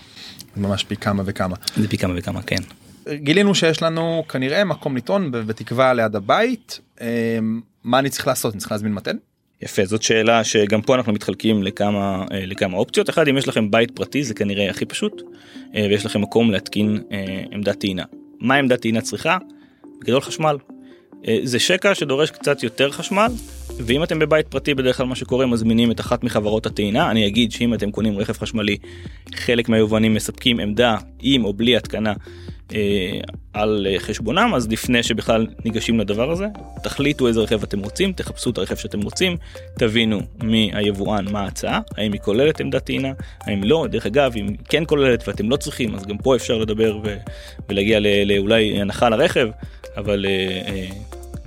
ממש 0.57 0.85
פי 0.85 0.97
כמה 0.97 1.23
וכמה. 1.27 1.57
זה 1.77 1.89
פי 1.89 1.99
כמה 1.99 2.15
וכמה 2.17 2.43
כן. 2.43 2.63
גילינו 3.13 3.55
שיש 3.55 3.83
לנו 3.83 4.25
כנראה 4.29 4.65
מקום 4.65 4.97
לטעון 4.97 5.31
בתקווה 5.31 5.95
ליד 5.95 6.17
הבית 6.17 6.81
אה, 7.01 7.39
מה 7.85 7.99
אני 7.99 8.11
צריך 8.11 8.27
לעשות 8.27 8.53
אני 8.55 8.61
צריך 8.61 8.73
להזמין 8.73 8.93
מתן 8.95 9.17
יפה 9.65 9.85
זאת 9.85 10.03
שאלה 10.03 10.45
שגם 10.45 10.83
פה 10.83 10.95
אנחנו 10.95 11.13
מתחלקים 11.13 11.63
לכמה 11.63 12.25
אה, 12.33 12.47
לכמה 12.47 12.77
אופציות 12.77 13.11
אחד 13.11 13.29
אם 13.29 13.39
יש 13.39 13.49
לכם 13.49 13.71
בית 13.71 13.91
פרטי 13.91 14.25
זה 14.25 14.35
כנראה 14.35 14.71
הכי 14.71 14.85
פשוט 14.85 15.23
אה, 15.75 15.87
ויש 15.91 16.07
לכם 16.07 16.21
מקום 16.21 16.51
להתקין 16.51 17.03
אה, 17.13 17.43
עמדת 17.53 17.81
טעינה. 17.81 18.03
מה 18.41 18.55
עמדת 18.55 18.81
טעינה 18.81 19.01
צריכה? 19.01 19.39
בגדול 20.01 20.21
חשמל. 20.21 20.57
זה 21.43 21.59
שקע 21.59 21.95
שדורש 21.95 22.31
קצת 22.31 22.63
יותר 22.63 22.91
חשמל 22.91 23.33
ואם 23.81 24.03
אתם 24.03 24.19
בבית 24.19 24.49
פרטי 24.49 24.75
בדרך 24.75 24.97
כלל 24.97 25.07
מה 25.07 25.17
שקורה 25.17 25.47
מזמינים 25.47 25.91
את 25.91 26.01
אחת 26.01 26.25
מחברות 26.25 26.67
הטעינה 26.67 27.11
אני 27.11 27.27
אגיד 27.27 27.53
שאם 27.53 27.75
אתם 27.75 27.91
קונים 27.91 28.19
רכב 28.19 28.33
חשמלי 28.33 28.77
חלק 29.35 29.69
מהיובנים 29.69 30.15
מספקים 30.15 30.61
עמדה 30.61 30.97
עם 31.21 31.45
או 31.45 31.53
בלי 31.53 31.77
התקנה 31.77 32.13
על 33.53 33.87
אה, 33.91 33.99
חשבונם 33.99 34.53
אז 34.55 34.69
לפני 34.69 35.03
שבכלל 35.03 35.47
ניגשים 35.65 36.01
לדבר 36.01 36.31
הזה 36.31 36.47
תחליטו 36.83 37.29
איזה 37.29 37.41
רכב 37.41 37.63
אתם 37.63 37.79
רוצים 37.79 38.13
תחפשו 38.13 38.51
את 38.51 38.59
הרכב 38.59 38.77
שאתם 38.77 39.03
רוצים 39.03 39.37
תבינו 39.79 40.21
מהיבואן 40.43 41.25
מה 41.33 41.41
ההצעה 41.41 41.81
האם 41.97 42.13
היא 42.13 42.21
כוללת 42.21 42.61
עמדת 42.61 42.85
טעינה 42.85 43.13
האם 43.41 43.65
לא 43.65 43.87
דרך 43.91 44.07
אגב 44.07 44.33
אם 44.37 44.47
כן 44.69 44.83
כוללת 44.87 45.29
ואתם 45.29 45.51
לא 45.51 45.57
צריכים 45.57 45.95
אז 45.95 46.07
גם 46.07 46.19
פה 46.19 46.37
אפשר 46.37 46.59
לדבר 46.59 46.99
ולהגיע 47.69 47.99
לאולי 48.27 48.81
הנחה 48.81 49.09
לרכב 49.09 49.49
אבל. 49.97 50.27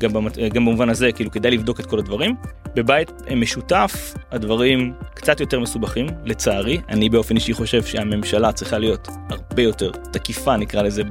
אה, 0.03 0.07
אה, 0.07 0.09
גם, 0.09 0.13
במת... 0.13 0.37
גם 0.37 0.65
במובן 0.65 0.89
הזה 0.89 1.11
כאילו 1.11 1.31
כדאי 1.31 1.51
לבדוק 1.51 1.79
את 1.79 1.85
כל 1.85 1.99
הדברים. 1.99 2.35
בבית 2.75 3.11
משותף 3.35 4.13
הדברים 4.31 4.93
קצת 5.13 5.39
יותר 5.39 5.59
מסובכים 5.59 6.07
לצערי 6.25 6.79
אני 6.89 7.09
באופן 7.09 7.35
אישי 7.35 7.53
חושב 7.53 7.83
שהממשלה 7.83 8.51
צריכה 8.51 8.77
להיות 8.77 9.07
הרבה 9.29 9.61
יותר 9.61 9.91
תקיפה 9.91 10.57
נקרא 10.57 10.81
לזה 10.81 11.03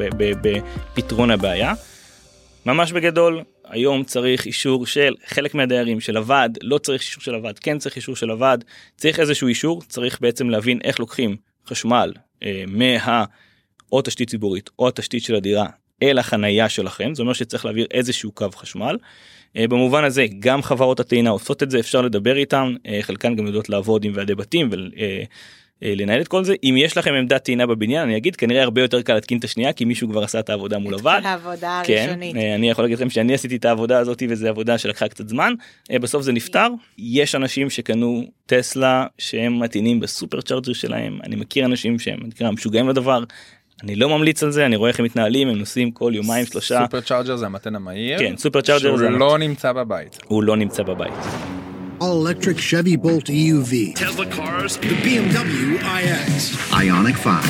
בפתרון 0.94 1.30
הבעיה. 1.30 1.72
ממש 2.66 2.92
בגדול 2.92 3.42
היום 3.64 4.04
צריך 4.04 4.46
אישור 4.46 4.86
של 4.86 5.14
חלק 5.26 5.54
מהדיירים 5.54 6.00
של 6.00 6.16
הוועד 6.16 6.58
לא 6.62 6.78
צריך 6.78 7.02
אישור 7.02 7.22
של 7.22 7.34
הוועד 7.34 7.58
כן 7.58 7.78
צריך 7.78 7.96
אישור 7.96 8.16
של 8.16 8.30
הוועד 8.30 8.64
צריך 8.96 9.20
איזשהו 9.20 9.48
אישור 9.48 9.82
צריך 9.88 10.20
בעצם 10.20 10.50
להבין 10.50 10.78
איך 10.84 11.00
לוקחים 11.00 11.36
חשמל 11.66 12.12
אה, 12.42 12.64
מה 12.68 13.24
או 13.92 14.02
תשתית 14.02 14.30
ציבורית 14.30 14.70
או 14.78 14.88
התשתית 14.88 15.22
של 15.22 15.34
הדירה 15.34 15.66
אל 16.02 16.18
החנייה 16.18 16.68
שלכם 16.68 17.14
זה 17.14 17.22
אומר 17.22 17.32
שצריך 17.32 17.64
להעביר 17.64 17.86
איזשהו 17.90 18.32
קו 18.32 18.46
חשמל. 18.54 18.96
אה, 19.56 19.68
במובן 19.68 20.04
הזה 20.04 20.26
גם 20.38 20.62
חברות 20.62 21.00
הטעינה 21.00 21.30
עושות 21.30 21.62
את 21.62 21.70
זה 21.70 21.80
אפשר 21.80 22.02
לדבר 22.02 22.36
איתם 22.36 22.74
אה, 22.86 22.98
חלקן 23.02 23.36
גם 23.36 23.46
יודעות 23.46 23.68
לעבוד 23.68 24.04
עם 24.04 24.12
ועדי 24.14 24.34
בתים 24.34 24.70
ולנהל 25.82 26.16
אה, 26.16 26.22
את 26.22 26.28
כל 26.28 26.44
זה 26.44 26.54
אם 26.64 26.74
יש 26.78 26.96
לכם 26.96 27.14
עמדת 27.14 27.44
טעינה 27.44 27.66
בבניין 27.66 28.02
אני 28.02 28.16
אגיד 28.16 28.36
כנראה 28.36 28.62
הרבה 28.62 28.80
יותר 28.80 29.02
קל 29.02 29.14
להתקין 29.14 29.38
את 29.38 29.44
השנייה 29.44 29.72
כי 29.72 29.84
מישהו 29.84 30.08
כבר 30.08 30.24
עשה 30.24 30.40
את 30.40 30.50
העבודה 30.50 30.78
מול 30.78 30.94
הוועד. 30.94 31.26
העבודה 31.26 31.82
כן, 31.84 32.04
הראשונית. 32.08 32.36
אני 32.36 32.70
יכול 32.70 32.84
להגיד 32.84 32.96
לכם 32.96 33.10
שאני 33.10 33.34
עשיתי 33.34 33.56
את 33.56 33.64
העבודה 33.64 33.98
הזאת 33.98 34.22
וזה 34.28 34.48
עבודה 34.48 34.78
שלקחה 34.78 35.08
קצת 35.08 35.28
זמן 35.28 35.54
בסוף 35.92 36.22
זה 36.22 36.32
נפתר 36.32 36.68
יש 36.98 37.34
אנשים 37.34 37.70
שקנו 37.70 38.24
טסלה 38.46 39.06
שהם 39.18 39.62
מטעינים 39.62 40.00
בסופר 40.00 40.40
צ'ארג'ר 40.40 40.72
שלהם 40.72 41.18
אני 41.24 41.36
מכיר 41.36 41.64
אנשים 41.64 41.98
שהם 41.98 42.18
נקרא 42.22 42.50
משוגעים 42.50 42.88
לדבר 42.88 43.24
אני 43.82 43.96
לא 43.96 44.08
ממליץ 44.08 44.42
על 44.42 44.50
זה 44.50 44.66
אני 44.66 44.76
רואה 44.76 44.90
איך 44.90 44.98
הם 44.98 45.04
מתנהלים 45.04 45.48
הם 45.48 45.58
נוסעים 45.58 45.90
כל 45.90 46.12
יומיים 46.14 46.46
שלושה 46.46 46.80
סופר 46.82 47.00
צ'ארג'ר 47.00 47.36
זה 47.36 47.46
המתן 47.46 47.74
המהיר 47.74 48.18
כן 48.18 48.36
סופר 48.36 48.60
צ'ארג'ר 48.60 48.96
זה 48.96 49.08
לא 49.08 49.38
נמצא 49.38 49.72
בבית 49.72 50.18
הוא 50.26 50.42
לא 50.42 50.56
נמצא 50.56 50.82
בבית. 50.82 51.12
All 52.00 52.04
electric 52.04 52.58
Chevy 52.58 52.96
Bolt 53.04 53.28
EUV. 53.28 53.98
Tesla 53.98 54.26
cars. 54.36 54.76
The 54.76 54.96
BMW 55.04 55.82
iX. 55.82 56.72
Ionic 56.72 57.16
5. 57.16 57.46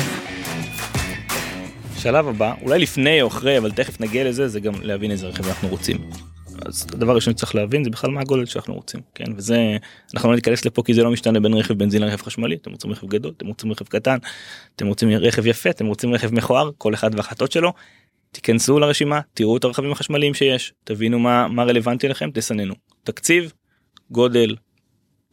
שלב 1.97 2.27
הבא 2.27 2.53
אולי 2.61 2.79
לפני 2.79 3.21
או 3.21 3.27
אחרי 3.27 3.57
אבל 3.57 3.71
תכף 3.71 4.01
נגיע 4.01 4.23
לזה 4.23 4.47
זה 4.47 4.59
גם 4.59 4.73
להבין 4.81 5.11
איזה 5.11 5.27
רכב 5.27 5.47
אנחנו 5.47 5.67
רוצים. 5.67 5.97
אז 6.65 6.87
הדבר 6.93 7.11
הראשון 7.11 7.33
שצריך 7.33 7.55
להבין 7.55 7.83
זה 7.83 7.89
בכלל 7.89 8.11
מה 8.11 8.21
הגודל 8.21 8.45
שאנחנו 8.45 8.73
רוצים 8.73 9.01
כן? 9.15 9.25
וזה 9.35 9.77
אנחנו 10.13 10.29
לא 10.29 10.35
ניכנס 10.35 10.65
לפה 10.65 10.83
כי 10.83 10.93
זה 10.93 11.03
לא 11.03 11.11
משתנה 11.11 11.39
בין 11.39 11.53
רכב 11.53 11.73
בנזין 11.73 12.01
לרכב 12.01 12.21
חשמלי. 12.21 12.55
אתם 12.55 12.71
רוצים 12.71 12.91
רכב 12.91 13.07
גדול 13.07 13.33
אתם 13.37 13.47
רוצים 13.47 13.71
רכב 13.71 13.85
קטן 13.85 14.17
אתם 14.75 14.87
רוצים 14.87 15.09
רכב 15.09 15.45
יפה 15.47 15.69
אתם 15.69 15.85
רוצים 15.85 16.13
רכב 16.13 16.33
מכוער 16.33 16.69
כל 16.77 16.93
אחד 16.93 17.15
והחלטות 17.15 17.51
שלו. 17.51 17.73
תיכנסו 18.31 18.79
לרשימה 18.79 19.21
תראו 19.33 19.57
את 19.57 19.63
הרכבים 19.63 19.91
החשמליים 19.91 20.33
שיש 20.33 20.73
תבינו 20.83 21.19
מה 21.19 21.47
מה 21.47 21.63
רלוונטי 21.63 22.07
לכם 22.07 22.29
תסננו. 22.33 22.73
תקציב 23.03 23.53
גודל 24.11 24.55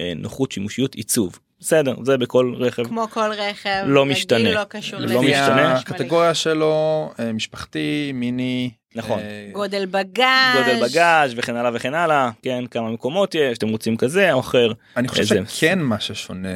אה, 0.01 0.13
נוחות 0.17 0.53
שימושיות 0.53 0.95
עיצוב 0.95 1.39
בסדר 1.65 1.95
זה 2.05 2.17
בכל 2.19 2.55
רכב 2.59 2.85
כמו 2.89 3.07
כל 3.11 3.31
רכב. 3.33 3.83
לא 3.87 4.07
משתנה. 4.07 4.53
לא 4.53 4.65
קשור 4.69 5.01
לא 5.01 5.23
משתנה. 5.23 5.73
הקטגוריה 5.79 6.35
שלו 6.35 7.11
אה, 7.19 7.33
משפחתי 7.33 8.11
מיני 8.15 8.71
נכון. 8.95 9.19
אה, 9.19 9.49
גודל 9.53 9.87
בגאז'. 9.87 10.57
גודל 10.59 10.89
בגאז' 10.89 11.33
וכן 11.37 11.57
הלאה 11.57 11.71
וכן 11.75 11.95
הלאה 11.95 12.31
כן 12.43 12.65
כמה 12.71 12.91
מקומות 12.91 13.35
יש 13.35 13.59
אתם 13.59 13.69
רוצים 13.69 13.97
כזה 13.97 14.33
או 14.33 14.41
אחר. 14.41 14.73
אני 14.97 15.09
חושב 15.09 15.21
איזה- 15.21 15.41
שכן 15.49 15.79
מה 15.79 16.01
ששונה 16.01 16.49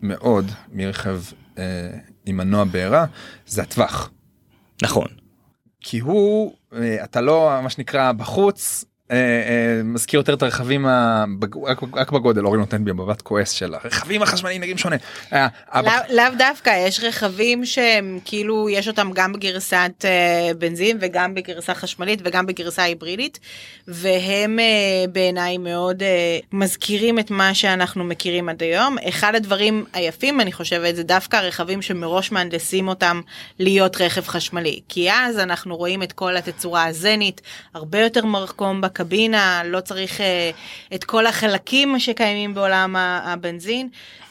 מאוד 0.00 0.46
מרכב 0.72 1.20
אה, 1.58 1.64
עם 2.26 2.36
מנוע 2.36 2.64
בעירה 2.64 3.04
זה 3.46 3.62
הטווח 3.62 4.10
נכון 4.82 5.08
כי 5.80 5.98
הוא 5.98 6.54
אתה 7.04 7.20
לא 7.20 7.60
מה 7.62 7.70
שנקרא 7.70 8.12
בחוץ. 8.12 8.84
אה, 9.10 9.16
אה, 9.16 9.82
מזכיר 9.84 10.20
יותר 10.20 10.34
את 10.34 10.42
הרכבים 10.42 10.86
רק, 11.94 12.12
בגודל 12.12 12.44
אורי 12.44 12.58
נותן 12.58 12.84
בי 12.84 12.92
מבט 12.92 13.22
כועס 13.22 13.50
של 13.50 13.74
הרכבים 13.74 14.22
החשמליים 14.22 14.60
נראים 14.60 14.78
שונה. 14.78 14.96
אה, 15.32 15.48
לאו 16.10 16.24
דווקא 16.38 16.86
יש 16.86 17.00
רכבים 17.00 17.64
שהם 17.64 18.18
כאילו 18.24 18.68
יש 18.68 18.88
אותם 18.88 19.10
גם 19.14 19.32
בגרסת 19.32 20.04
בנזין 20.58 20.98
וגם 21.00 21.34
בגרסה 21.34 21.74
חשמלית 21.74 22.20
וגם 22.24 22.46
בגרסה 22.46 22.82
היברידית 22.82 23.38
והם 23.88 24.58
בעיניי 25.12 25.58
מאוד 25.58 26.02
מזכירים 26.52 27.18
את 27.18 27.30
מה 27.30 27.54
שאנחנו 27.54 28.04
מכירים 28.04 28.48
עד 28.48 28.62
היום 28.62 28.96
אחד 29.08 29.34
הדברים 29.34 29.84
היפים 29.92 30.40
אני 30.40 30.52
חושבת 30.52 30.96
זה 30.96 31.02
דווקא 31.02 31.36
הרכבים 31.36 31.82
שמראש 31.82 32.32
מהנדסים 32.32 32.88
אותם 32.88 33.20
להיות 33.58 34.00
רכב 34.00 34.26
חשמלי 34.26 34.80
כי 34.88 35.10
אז 35.12 35.38
אנחנו 35.38 35.76
רואים 35.76 36.02
את 36.02 36.12
כל 36.12 36.36
התצורה 36.36 36.84
הזנית 36.84 37.40
הרבה 37.74 38.00
יותר 38.00 38.24
מרקום 38.24 38.80
בקבינה 38.96 39.62
לא 39.64 39.80
צריך 39.80 40.20
אה, 40.20 40.50
את 40.94 41.04
כל 41.04 41.26
החלקים 41.26 41.98
שקיימים 41.98 42.54
בעולם 42.54 42.96
הבנזין 42.98 43.88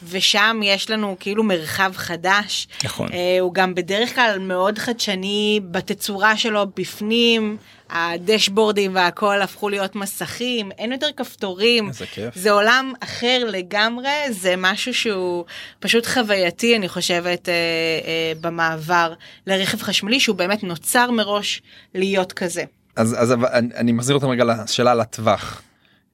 ושם 0.08 0.60
יש 0.64 0.90
לנו 0.90 1.16
כאילו 1.20 1.42
מרחב 1.42 1.92
חדש. 1.94 2.68
נכון. 2.84 3.08
אה, 3.12 3.36
הוא 3.40 3.54
גם 3.54 3.74
בדרך 3.74 4.14
כלל 4.14 4.38
מאוד 4.40 4.78
חדשני 4.78 5.60
בתצורה 5.70 6.36
שלו 6.36 6.66
בפנים. 6.76 7.56
הדשבורדים 7.90 8.94
והכל 8.94 9.42
הפכו 9.42 9.68
להיות 9.68 9.96
מסכים 9.96 10.72
אין 10.72 10.92
יותר 10.92 11.06
כפתורים 11.16 11.88
איזה 11.88 12.06
כיף. 12.06 12.34
זה 12.34 12.50
עולם 12.50 12.92
אחר 13.00 13.38
לגמרי 13.48 14.10
זה 14.30 14.54
משהו 14.58 14.94
שהוא 14.94 15.44
פשוט 15.80 16.06
חווייתי 16.06 16.76
אני 16.76 16.88
חושבת 16.88 17.48
אה, 17.48 17.54
אה, 17.54 18.32
במעבר 18.40 19.12
לרכב 19.46 19.82
חשמלי 19.82 20.20
שהוא 20.20 20.36
באמת 20.36 20.62
נוצר 20.62 21.10
מראש 21.10 21.62
להיות 21.94 22.32
כזה. 22.32 22.64
אז 22.96 23.16
אז 23.18 23.32
אני, 23.32 23.74
אני 23.74 23.92
מחזיר 23.92 24.14
אותם 24.14 24.28
רגע 24.28 24.44
לשאלה 24.44 24.92
על 24.92 25.00
הטווח. 25.00 25.62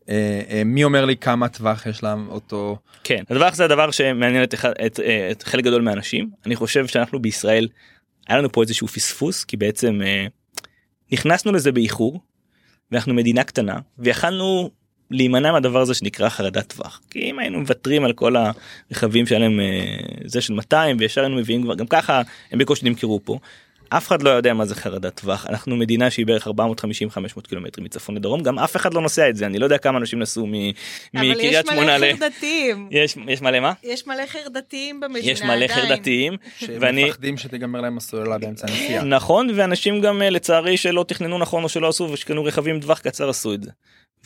אה, 0.09 0.41
אה, 0.51 0.62
מי 0.65 0.85
אומר 0.85 1.05
לי 1.05 1.17
כמה 1.17 1.49
טווח 1.49 1.87
יש 1.87 2.03
לאותו 2.03 2.79
כן 3.05 3.23
הדבר 3.31 3.47
הזה 3.47 3.65
הדבר 3.65 3.91
שמעניין 3.91 4.43
את, 4.43 4.55
אחד- 4.55 4.73
את, 4.87 5.01
אה, 5.01 5.29
את 5.31 5.43
חלק 5.43 5.65
גדול 5.65 5.83
מהאנשים 5.83 6.31
אני 6.47 6.57
חושב 6.57 6.87
שאנחנו 6.87 7.23
בישראל 7.23 7.69
היה 8.29 8.39
לנו 8.39 8.53
פה 8.53 8.62
איזשהו 8.62 8.89
פספוס 8.89 9.45
כי 9.45 9.57
בעצם 9.57 10.01
נכנסנו 11.12 11.53
לזה 11.53 11.73
באיחור 11.73 12.21
ואנחנו 12.93 13.15
מדינה 13.15 13.45
קטנה 13.45 13.79
ויכלנו 13.99 14.71
להימנע 15.11 15.53
מהדבר 15.53 15.81
הזה 15.81 15.95
שנקרא 15.95 16.29
חרדת 16.29 16.73
טווח 16.73 17.01
כי 17.11 17.19
אם 17.31 17.39
היינו 17.39 17.61
מוותרים 17.61 18.05
על 18.05 18.12
כל 18.12 18.35
הרכבים 18.91 19.25
להם 19.31 19.61
אה, 19.61 19.97
זה 20.25 20.41
של 20.41 20.53
200 20.55 20.97
וישר 21.01 21.21
היינו 21.21 21.37
מביאים 21.37 21.62
כבר 21.62 21.75
גם 21.75 21.87
ככה 21.87 22.23
הם 22.53 22.59
בקושי 22.59 22.85
נמכרו 22.89 23.21
פה. 23.25 23.39
אף 23.96 24.08
אחד 24.08 24.22
לא 24.22 24.30
יודע 24.30 24.54
מה 24.54 24.64
זה 24.64 24.75
חרדת 24.75 25.20
טווח 25.20 25.46
אנחנו 25.46 25.76
מדינה 25.76 26.11
שהיא 26.11 26.26
בערך 26.26 26.46
450-500 26.49 26.50
קילומטרים 27.49 27.84
מצפון 27.84 28.14
לדרום 28.14 28.42
גם 28.42 28.58
אף 28.58 28.76
אחד 28.76 28.94
לא 28.94 29.00
נוסע 29.00 29.28
את 29.28 29.37
זה 29.37 29.46
אני 29.46 29.58
לא 29.58 29.64
יודע 29.64 29.78
כמה 29.78 29.99
אנשים 29.99 30.18
נסעו 30.18 30.46
מ- 30.46 30.52
אבל 31.14 31.25
יש 31.25 31.37
מקריית 31.37 31.66
שמונה 31.66 31.99
ל... 31.99 32.00
מלא 32.00 32.12
חרדתיים. 32.12 32.88
יש 32.90 33.16
יש 33.28 33.42
מלא 33.42 33.61
מה? 33.61 33.72
יש 33.82 34.06
מלא 34.06 34.26
חרדתיים 34.26 35.00
במדינה 35.00 35.32
יש 35.32 35.42
מלא. 35.42 35.66
חרדתיים 35.66 36.37
ואני 36.80 37.02
שמפחדים 37.02 37.37
שתיגמר 37.37 37.80
להם 37.80 37.96
הסוללה 37.96 38.38
באמצע 38.38 38.66
הנסיעה. 38.68 39.04
נכון 39.04 39.50
ואנשים 39.54 40.00
גם 40.00 40.22
אה, 40.22 40.30
לצערי 40.30 40.76
שלא 40.76 41.04
תכננו 41.08 41.38
נכון 41.38 41.64
או 41.64 41.68
שלא 41.68 41.88
עשו 41.88 42.08
ושקנו 42.12 42.44
רכבים 42.44 42.80
טווח 42.80 42.99
קצר 42.99 43.28
עשו 43.28 43.54
את 43.54 43.62
זה. 43.62 43.70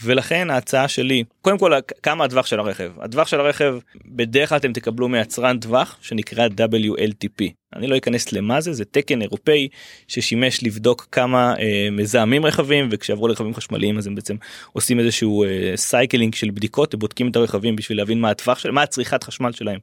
ולכן 0.04 0.50
ההצעה 0.50 0.88
שלי 0.88 1.24
קודם 1.42 1.58
כל 1.58 1.72
כמה 2.02 2.24
הטווח 2.24 2.46
של 2.46 2.60
הרכב? 2.60 2.92
הטווח 3.00 3.28
של 3.28 3.40
הרכב 3.40 3.78
בדרך 4.06 4.48
כלל 4.48 4.58
אתם 4.58 4.72
תקבלו 4.72 5.08
מיצרן 5.08 5.58
טווח 5.58 5.98
שנקרא 6.00 6.48
WLTP 6.48 7.44
אני 7.76 7.86
לא 7.86 7.96
אכנס 7.96 8.32
למה 8.32 8.60
זה 8.60 8.72
זה 8.72 8.84
תקן 8.84 9.22
אירופאי 9.22 9.68
ששימש 10.08 10.62
לבדוק 10.62 11.08
כמה 11.12 11.54
אה, 11.58 11.88
מזהמים 11.92 12.46
רכבים 12.46 12.88
וכשעברו 12.90 13.28
לרכבים 13.28 13.54
חשמליים 13.54 13.98
אז 13.98 14.06
הם 14.06 14.14
בעצם 14.14 14.36
עושים 14.72 15.00
איזשהו 15.00 15.44
אה, 15.44 15.72
cycling 15.76 16.34
של 16.34 16.50
בדיקות 16.50 16.94
ובודקים 16.94 17.30
את 17.30 17.36
הרכבים 17.36 17.76
בשביל 17.76 17.98
להבין 17.98 18.20
מה 18.20 18.30
הטווח 18.30 18.58
של 18.58 18.70
מה 18.70 18.82
הצריכת 18.82 19.24
חשמל 19.24 19.52
שלהם 19.52 19.78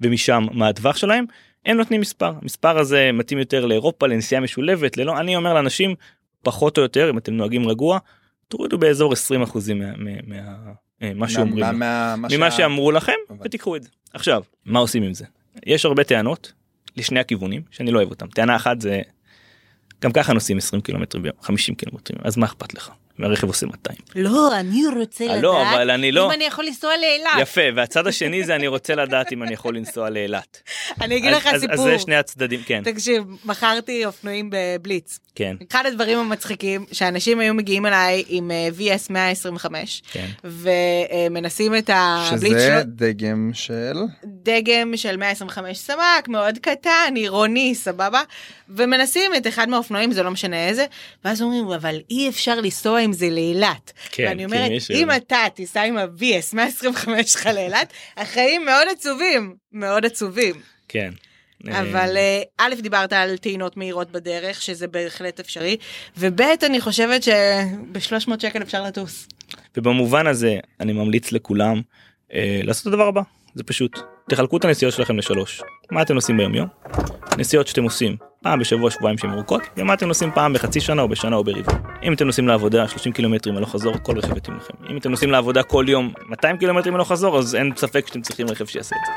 ומשם 0.00 0.46
מה 0.52 0.68
הטווח 0.68 0.96
שלהם. 0.96 1.24
הם 1.66 1.76
נותנים 1.76 2.00
מספר. 2.00 2.32
המספר 2.42 2.78
הזה 2.78 3.10
מתאים 3.12 3.38
יותר 3.38 3.66
לאירופה 3.66 4.06
לנסיעה 4.06 4.40
משולבת 4.40 4.96
ללא 4.96 5.18
אני 5.18 5.36
אומר 5.36 5.54
לאנשים 5.54 5.94
פחות 6.42 6.78
או 6.78 6.82
יותר 6.82 7.10
אם 7.10 7.18
אתם 7.18 7.32
נוהגים 7.32 7.68
רגוע 7.68 7.98
תורידו 8.50 8.78
באזור 8.78 9.12
20 9.12 9.42
אחוזים 9.42 9.78
מה, 9.78 9.92
מה, 9.96 10.10
מה, 10.26 10.36
אה, 11.02 11.12
מה 11.14 11.28
שאומרים 11.28 11.64
מה-. 11.64 11.72
מה- 11.72 12.16
מה 12.16 12.28
ממה 12.36 12.50
שה- 12.50 12.56
שאמרו 12.56 12.92
לכם 12.92 13.12
הבנתי. 13.30 13.42
ותיקחו 13.48 13.76
את 13.76 13.82
זה 13.82 13.88
עכשיו 14.12 14.42
מה 14.64 14.78
עושים 14.78 15.02
עם 15.02 15.14
זה 15.14 15.24
יש 15.66 15.84
הרבה 15.84 16.04
טענות 16.04 16.52
לשני 16.96 17.20
הכיוונים 17.20 17.62
שאני 17.70 17.90
לא 17.90 17.98
אוהב 17.98 18.10
אותם 18.10 18.26
טענה 18.26 18.56
אחת 18.56 18.80
זה 18.80 19.00
גם 20.02 20.12
ככה 20.12 20.32
נוסעים 20.32 20.58
20 20.58 20.82
קילומטרים 20.82 21.22
ביום 21.22 21.36
50 21.42 21.74
קילומטרים 21.74 22.18
אז 22.24 22.36
מה 22.36 22.46
אכפת 22.46 22.74
לך 22.74 22.90
והרכב 23.20 23.46
עושה 23.46 23.66
200. 23.66 23.98
לא, 24.16 24.50
אני 24.60 24.82
רוצה 24.98 25.24
אה, 25.24 25.28
לדעת 25.28 25.42
לא, 25.42 25.62
אבל 25.74 25.90
אני 25.90 26.12
לא- 26.12 26.26
אם 26.26 26.30
אני 26.30 26.44
יכול 26.44 26.64
לנסוע 26.64 26.96
לאילת. 26.96 27.30
יפה, 27.40 27.60
והצד 27.76 28.06
השני 28.06 28.44
זה 28.44 28.54
אני 28.56 28.66
רוצה 28.66 28.94
לדעת 28.94 29.32
אם 29.32 29.42
אני 29.42 29.52
יכול 29.54 29.76
לנסוע 29.76 30.10
לאילת. 30.10 30.62
אני 31.00 31.16
אגיד 31.16 31.32
לך 31.32 31.48
סיפור. 31.60 31.74
אז 31.74 31.80
זה 31.80 31.98
שני 31.98 32.16
הצדדים, 32.16 32.60
כן, 32.66 32.82
תקשיב, 32.84 33.24
מכרתי 33.44 34.04
אופנועים 34.06 34.50
בבליץ. 34.52 35.18
כן, 35.34 35.56
אחד 35.70 35.86
הדברים 35.86 36.18
המצחיקים 36.18 36.84
שאנשים 36.92 37.40
היו 37.40 37.54
מגיעים 37.54 37.86
אליי 37.86 38.24
עם 38.28 38.50
אה, 38.50 38.68
VS 38.78 39.06
125 39.10 40.02
כן. 40.12 40.26
ומנסים 40.44 41.76
את 41.76 41.90
הבליץ 41.92 42.40
שזה 42.40 42.66
שלו, 42.66 42.80
דגם 42.84 43.50
של 43.52 43.92
דגם 44.24 44.96
של 44.96 45.16
125 45.16 45.78
סמ"ק 45.78 46.28
מאוד 46.28 46.58
קטן 46.58 47.12
עירוני 47.14 47.74
סבבה 47.74 48.20
ומנסים 48.68 49.30
את 49.36 49.46
אחד 49.46 49.68
מהאופנועים 49.68 50.12
זה 50.12 50.22
לא 50.22 50.30
משנה 50.30 50.68
איזה 50.68 50.86
ואז 51.24 51.42
אומרים 51.42 51.68
אבל 51.70 51.96
אי 52.10 52.28
אפשר 52.28 52.60
לנסוע 52.60 53.00
עם 53.00 53.09
זה 53.12 53.30
לאילת. 53.30 53.92
כן, 54.10 54.24
ואני 54.28 54.44
אומרת 54.44 54.70
אם 54.90 55.10
אתה 55.10 55.38
תיסע 55.54 55.82
עם 55.82 55.98
ה-VS 55.98 56.56
125 56.56 57.32
שלך 57.32 57.46
לאילת 57.46 57.92
החיים 58.16 58.64
מאוד 58.64 58.88
עצובים 58.92 59.54
מאוד 59.72 60.06
עצובים. 60.06 60.54
כן. 60.88 61.10
אבל 61.68 62.16
אה, 62.16 62.42
א' 62.58 62.74
דיברת 62.82 63.12
על 63.12 63.36
טעינות 63.36 63.76
מהירות 63.76 64.10
בדרך 64.10 64.62
שזה 64.62 64.86
בהחלט 64.86 65.40
אפשרי 65.40 65.76
וב' 66.18 66.40
אני 66.40 66.80
חושבת 66.80 67.22
שב-300 67.22 68.32
שקל 68.38 68.62
אפשר 68.62 68.82
לטוס. 68.82 69.28
ובמובן 69.76 70.26
הזה 70.26 70.58
אני 70.80 70.92
ממליץ 70.92 71.32
לכולם 71.32 71.80
אה, 72.34 72.60
לעשות 72.64 72.82
את 72.82 72.86
הדבר 72.86 73.06
הבא 73.06 73.22
זה 73.54 73.64
פשוט 73.64 73.98
תחלקו 74.28 74.56
את 74.56 74.64
הנסיעות 74.64 74.94
שלכם 74.94 75.16
לשלוש 75.16 75.62
מה 75.90 76.02
אתם 76.02 76.14
עושים 76.14 76.36
ביום 76.36 76.54
יום 76.54 76.68
נסיעות 77.38 77.66
שאתם 77.66 77.82
עושים 77.82 78.16
פעם 78.44 78.58
בשבוע 78.58 78.90
שבועיים 78.90 79.18
שהן 79.18 79.30
ארוכות 79.30 79.62
ומה 79.76 79.94
אתם 79.94 80.08
עושים 80.08 80.30
פעם 80.34 80.52
בחצי 80.52 80.80
שנה 80.80 81.02
או 81.02 81.08
בשנה 81.08 81.36
או 81.36 81.44
ברבעון? 81.44 81.80
אם 82.02 82.12
אתם 82.12 82.26
נוסעים 82.26 82.48
לעבודה 82.48 82.88
30 82.88 83.12
קילומטרים 83.12 83.56
הלוך 83.56 83.70
חזור 83.72 83.94
כל 84.02 84.18
רכב 84.18 84.36
יתאים 84.36 84.56
לכם. 84.56 84.74
אם 84.90 84.96
אתם 84.96 85.10
נוסעים 85.10 85.30
לעבודה 85.30 85.62
כל 85.62 85.84
יום 85.88 86.12
200 86.28 86.56
קילומטרים 86.56 86.94
הלוך 86.94 87.08
חזור 87.08 87.38
אז 87.38 87.54
אין 87.54 87.72
ספק 87.76 88.06
שאתם 88.06 88.20
צריכים 88.20 88.46
רכב 88.48 88.66
שיעשה 88.66 88.96
את 88.96 89.00
זה. 89.06 89.12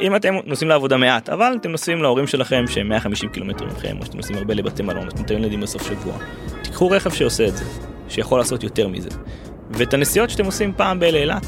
אם 0.00 0.16
אתם 0.16 0.34
נוסעים 0.44 0.68
לעבודה 0.68 0.96
מעט 0.96 1.28
אבל 1.28 1.56
אתם 1.60 1.70
נוסעים 1.70 2.02
להורים 2.02 2.26
שלכם 2.26 2.64
שהם 2.66 2.88
150 2.88 3.28
קילומטרים 3.28 3.70
מכם 3.70 3.96
או 4.00 4.04
שאתם 4.06 4.16
נוסעים 4.16 4.38
הרבה 4.38 4.54
לבתי 4.54 4.82
מלון 4.82 5.04
או 5.04 5.10
שאתם 5.10 5.20
נותנים 5.20 5.38
ילדים 5.38 5.60
בסוף 5.60 5.88
שבוע 5.88 6.14
תיקחו 6.62 6.90
רכב 6.90 7.10
שעושה 7.10 7.48
את 7.48 7.56
זה 7.56 7.64
שיכול 8.08 8.38
לעשות 8.38 8.62
יותר 8.62 8.88
מזה. 8.88 9.08
ואת 9.70 9.94
הנסיעות 9.94 10.30
שאתם 10.30 10.44
עושים 10.44 10.72
פעם 10.76 11.00
באילת 11.00 11.46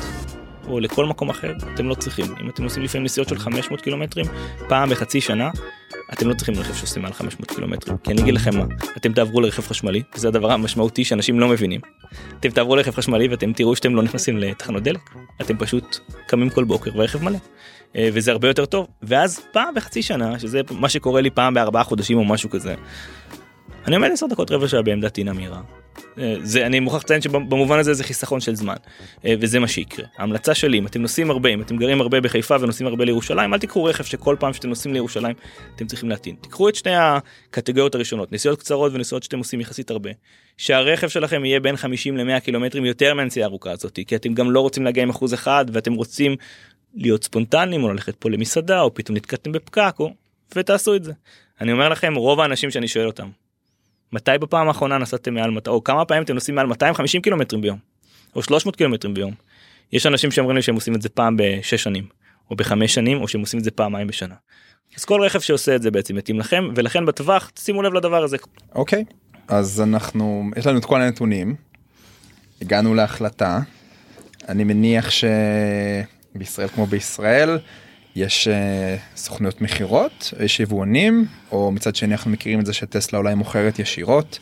או 0.69 0.81
לכל 0.81 1.07
מקום 1.07 1.31
אחר 1.31 1.53
אתם 1.75 1.89
לא 1.89 1.95
צריכים 1.95 2.27
אם 2.41 2.49
אתם 2.49 2.65
עושים 2.65 2.83
לפעמים 2.83 3.05
נסיעות 3.05 3.29
של 3.29 3.39
500 3.39 3.81
קילומטרים 3.81 4.27
פעם 4.69 4.91
בחצי 4.91 5.21
שנה 5.21 5.51
אתם 6.13 6.29
לא 6.29 6.35
צריכים 6.35 6.55
רכב 6.55 6.75
שעושה 6.75 7.01
מעל 7.01 7.13
500 7.13 7.51
קילומטרים 7.51 7.97
כי 7.99 8.13
אני 8.13 8.23
אגיד 8.23 8.35
לכם 8.35 8.59
מה 8.59 8.65
אתם 8.97 9.13
תעברו 9.13 9.41
לרכב 9.41 9.63
חשמלי 9.63 10.03
זה 10.15 10.29
הדבר 10.29 10.53
המשמעותי 10.53 11.05
שאנשים 11.05 11.41
לא 11.41 11.49
מבינים. 11.49 11.81
אתם 12.41 12.51
תעברו 12.51 12.77
לרכב 12.77 12.91
חשמלי 12.91 13.29
ואתם 13.29 13.53
תראו 13.53 13.77
שאתם 13.77 13.95
לא 13.95 14.03
נכנסים 14.03 14.39
לתחנות 14.39 14.83
דלק 14.83 15.01
אתם 15.41 15.59
פשוט 15.59 15.99
קמים 16.27 16.51
כל 16.51 16.65
בוקר 16.65 16.91
והרכב 16.97 17.23
מלא. 17.23 17.39
אה, 17.97 18.09
וזה 18.13 18.31
הרבה 18.31 18.49
יותר 18.49 18.67
טוב 18.67 18.87
ואז 19.03 19.41
פעם 19.53 19.75
בחצי 19.75 20.03
שנה 20.03 20.39
שזה 20.39 20.61
מה 20.71 20.89
שקורה 20.89 21.21
לי 21.21 21.31
פעם 21.31 21.55
בארבעה 21.55 21.85
חודשים 21.85 22.19
או 22.19 22.25
משהו 22.25 22.51
כזה. 22.51 22.75
אני 23.87 23.97
עומד 23.97 24.11
10 24.13 24.27
דקות 24.27 24.51
רבע 24.51 24.69
שעה 24.69 24.83
בעמדת 24.83 25.15
טעינה 25.15 25.33
מהירה. 25.33 25.61
אה, 26.19 26.37
זה 26.43 26.67
אני 26.67 26.81
מוכרח 26.81 27.05
לציין 27.05 27.21
שבמובן 27.21 27.79
הזה 27.79 27.95
זה 27.95 28.05
חיסכון 28.05 28.41
של 28.41 28.55
זמן 28.55 28.75
אה, 29.25 29.35
וזה 29.41 29.59
מה 29.59 29.69
שיקרה. 29.69 30.07
ההמלצה 30.19 30.55
שלי 30.55 30.79
אם 30.79 30.87
אתם 30.87 31.03
נוסעים 31.03 31.31
הרבה 31.31 31.49
אם 31.49 31.61
אתם 31.63 31.77
גרים 31.77 32.01
הרבה 32.01 32.21
בחיפה 32.21 32.57
ונוסעים 32.61 32.87
הרבה 32.87 33.05
לירושלים 33.05 33.55
אל 33.55 33.59
תיקחו 33.59 33.85
רכב 33.85 34.05
שכל 34.05 34.37
פעם 34.39 34.53
שאתם 34.53 34.69
נוסעים 34.69 34.95
לירושלים 34.95 35.37
אתם 35.77 35.87
צריכים 35.87 36.09
להטעין. 36.09 36.37
תיקחו 36.41 36.69
את 36.69 36.75
שני 36.75 36.93
הקטגוריות 36.97 37.95
הראשונות 37.95 38.33
נסיעות 38.33 38.59
קצרות 38.59 38.93
ונסיעות 38.95 39.23
שאתם 39.23 39.39
עושים 39.39 39.61
יחסית 39.61 39.91
הרבה. 39.91 40.11
שהרכב 40.57 41.09
שלכם 41.09 41.45
יהיה 41.45 41.61
בין 41.61 41.77
50 41.77 42.17
ל-100 42.17 42.41
קילומטרים 42.41 42.85
יותר 42.85 43.15
מהנסיעה 43.15 43.47
הארוכה 43.47 43.71
הזאת 43.71 43.99
כי 44.07 44.17
אתם 44.17 44.35
גם 44.35 44.51
לא 44.51 44.61
רוצים 44.61 44.85
להגיע 44.85 45.03
עם 45.03 45.11
אחוז 45.11 45.35
אחד 45.35 45.65
ואתם 45.73 45.95
רוצים 45.95 46.37
להיות 46.95 47.25
ספונטניים 47.25 47.85
או 47.85 47.89
ללכת 47.89 48.15
פה 48.17 48.31
למסעדה 48.31 48.81
או 48.81 48.95
פתאום 48.95 49.17
נתקעתם 49.17 49.53
בפקק 49.53 49.95
או 50.01 50.13
ותעשו 50.57 50.95
את 50.95 51.05
זה. 51.05 51.13
אני 51.61 51.73
אומר 51.73 51.89
לכם 51.89 52.15
רוב 52.15 52.41
האנשים 52.41 52.71
שאני 52.71 52.89
שואל 52.89 53.07
אותם 53.07 53.29
מתי 54.13 54.31
בפעם 54.41 54.69
האחרונה 54.69 54.99
נסעתם 54.99 55.35
מעל 55.35 55.51
200 55.51 55.75
או 55.75 55.85
כמה 55.85 56.05
פעמים 56.05 56.23
אתם 56.23 56.35
נוסעים 56.35 56.55
מעל 56.55 56.67
250 56.67 57.23
קילומטרים 57.23 57.63
ביום 57.63 57.79
או 58.37 58.43
300 58.43 58.77
קילומטרים 58.77 59.15
ביום. 59.15 59.33
יש 59.93 60.07
אנשים 60.07 60.31
שאומרים 60.31 60.57
לי 60.57 60.63
שהם 60.63 60.75
עושים 60.75 60.95
את 60.95 61.03
זה 61.03 61.09
פעם 61.09 61.37
בשש 61.39 61.83
שנים 61.83 62.07
או 62.51 62.57
בחמש 62.57 62.95
שנים 62.95 63.21
או 63.21 63.29
שהם 63.29 63.41
עושים 63.41 63.59
את 63.59 63.65
זה 63.65 63.71
פעמיים 63.71 64.07
בשנה. 64.07 64.35
אז 64.97 65.05
כל 65.05 65.23
רכב 65.23 65.41
שעושה 65.41 65.77
את 65.77 65.83
זה 65.83 65.91
בעצם 65.91 66.17
מתאים 66.17 66.39
לכם 66.39 66.69
ולכן 66.75 67.07
בטווח 67.07 67.51
שימו 67.59 67.83
לב 67.83 67.93
לדבר 67.93 68.23
הזה. 68.25 68.37
אוקיי 68.75 69.05
אז 69.49 69.81
אנחנו 69.81 70.51
יש 70.57 70.67
לנו 70.67 70.79
את 70.79 70.85
כל 70.85 71.01
הנתונים 71.01 71.55
הגענו 72.63 72.95
להחלטה 72.95 73.61
אני 74.49 74.65
מניח 74.65 75.09
שבישראל 75.11 76.69
כמו 76.69 76.87
בישראל 76.87 77.59
יש 78.19 78.49
אה, 78.49 78.97
סוכנויות 79.17 79.61
מכירות 79.61 80.33
יש 80.41 80.61
יבואנים 80.61 81.27
או 81.53 81.73
מצד 81.73 81.97
שני 81.97 82.13
אנחנו 82.13 82.31
מכירים 82.31 82.61
את 82.61 82.67
זה 82.67 82.73
שטסלה 82.73 83.19
אולי 83.19 83.35
מוכרת 83.35 83.79
ישירות. 83.79 84.39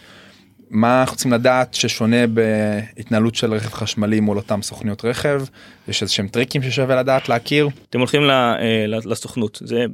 מה 0.71 1.01
אנחנו 1.01 1.17
צריכים 1.17 1.33
לדעת 1.33 1.75
ששונה 1.75 2.27
בהתנהלות 2.27 3.35
של 3.35 3.55
רכב 3.55 3.73
חשמלי 3.73 4.21
מול 4.21 4.37
אותם 4.37 4.63
סוכניות 4.63 5.05
רכב? 5.05 5.43
יש 5.89 6.03
איזה 6.03 6.13
שהם 6.13 6.29
טריקים 6.29 6.63
ששווה 6.63 6.97
לדעת 6.97 7.29
להכיר? 7.29 7.69
אתם 7.91 7.99
הולכים 7.99 8.23
ל- 8.23 8.55
ל- 8.87 9.13
לסוכנות. 9.13 9.63
זה 9.65 9.85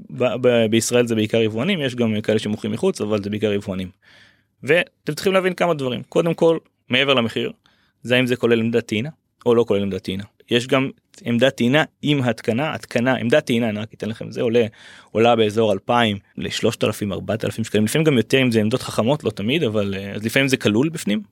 בישראל 0.71 1.07
זה 1.07 1.15
בעיקר 1.15 1.43
יבואנים 1.43 1.81
יש 1.81 1.95
גם 1.95 2.21
כאלה 2.23 2.39
שמוכרים 2.39 2.73
מחוץ 2.73 3.01
אבל 3.01 3.23
זה 3.23 3.31
בעיקר 3.31 3.53
יבואנים. 3.53 3.89
ואתם 4.63 5.15
צריכים 5.15 5.33
להבין 5.33 5.55
כמה 5.55 5.75
דברים. 5.75 6.03
קודם 6.09 6.35
כל 6.35 6.59
מעבר 6.89 7.15
למחיר 7.15 7.53
זה 8.03 8.17
האם 8.17 8.27
זה 8.27 8.37
כולל 8.37 8.61
עמדת 8.61 8.87
טעינה 8.87 9.11
או 9.47 9.55
לא 9.55 9.65
כולל 9.69 9.83
עמדת 9.83 10.03
טעינה 10.03 10.25
יש 10.51 10.67
גם 10.67 10.91
עמדת 11.25 11.57
טעינה 11.57 11.85
עם 12.03 12.23
התקנה 12.23 12.75
התקנה 12.75 13.15
עמדת 13.15 13.47
טעינה 13.47 13.69
אני 13.69 13.79
רק 13.79 13.95
אתן 13.95 14.09
לכם 14.09 14.31
זה 14.31 14.43
עולה 14.43 14.67
עולה 15.11 15.37
באזור 15.37 15.73
2000 15.73 16.19
ל-3000 16.37 17.13
4000 17.13 17.65
שקלים 17.65 17.85
לפעמים 17.85 18.05
גם 18.05 18.17
יותר 18.17 18.43
אם 18.43 18.51
זה 18.51 18.61
עמדות 18.61 18.83
חכמות 18.83 19.25
לא 19.25 19.31
תמיד 19.31 19.63
אבל 19.63 19.95
אה, 19.97 20.13
אז 20.13 20.25
לפעמים 20.25 20.49
זה 20.49 20.57
כלול 20.57 20.89
בפנים. 20.89 21.23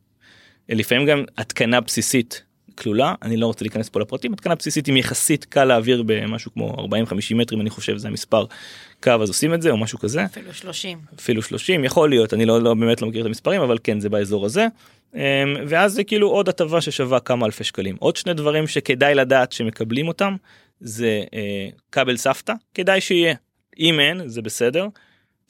אה, 0.71 0.75
לפעמים 0.75 1.07
גם 1.07 1.25
התקנה 1.39 1.81
בסיסית 1.81 2.43
כלולה 2.79 3.15
אני 3.23 3.37
לא 3.37 3.47
רוצה 3.47 3.65
להיכנס 3.65 3.89
פה 3.89 4.01
לפרטים 4.01 4.33
התקנה 4.33 4.55
בסיסית 4.55 4.89
עם 4.89 4.97
יחסית 4.97 5.45
קל 5.45 5.65
להעביר 5.65 6.03
במשהו 6.07 6.53
כמו 6.53 6.73
40-50 6.73 7.35
מטרים 7.35 7.61
אני 7.61 7.71
חושב 7.71 7.97
זה 7.97 8.09
המספר 8.09 8.45
קו 9.03 9.11
אז 9.23 9.29
עושים 9.29 9.55
את 9.55 9.63
זה 9.63 9.71
או 9.71 9.77
משהו 9.77 9.99
כזה. 9.99 10.25
אפילו 10.25 10.55
30. 10.55 10.99
אפילו 11.19 11.43
30 11.43 11.85
יכול 11.85 12.11
להיות 12.11 12.35
אני 12.35 12.47
לא, 12.47 12.63
לא 12.63 12.75
באמת 12.75 13.03
לא 13.03 13.09
מכיר 13.09 13.21
את 13.21 13.27
המספרים 13.27 13.61
אבל 13.61 13.79
כן 13.85 14.01
זה 14.01 14.09
באזור 14.09 14.47
הזה. 14.47 14.67
אמ, 15.15 15.21
ואז 15.69 15.93
זה 15.93 16.05
כאילו 16.05 16.29
עוד 16.29 16.49
הטבה 16.49 16.81
ששווה 16.81 17.21
כמה 17.21 17.47
אלפי 17.47 17.65
שקלים. 17.65 17.97
עוד 17.99 18.17
שני 18.17 18.35
דברים 18.35 18.67
שכדאי 18.67 19.15
לדעת 19.15 19.53
שמקבלים 19.53 20.09
אותם 20.09 20.37
זה 20.81 21.23
אה, 21.35 21.69
כבל 21.93 22.17
סבתא 22.17 22.53
כדאי 22.75 23.01
שיהיה. 23.01 23.35
אם 23.79 24.01
אין 24.01 24.29
זה 24.29 24.43
בסדר 24.43 24.87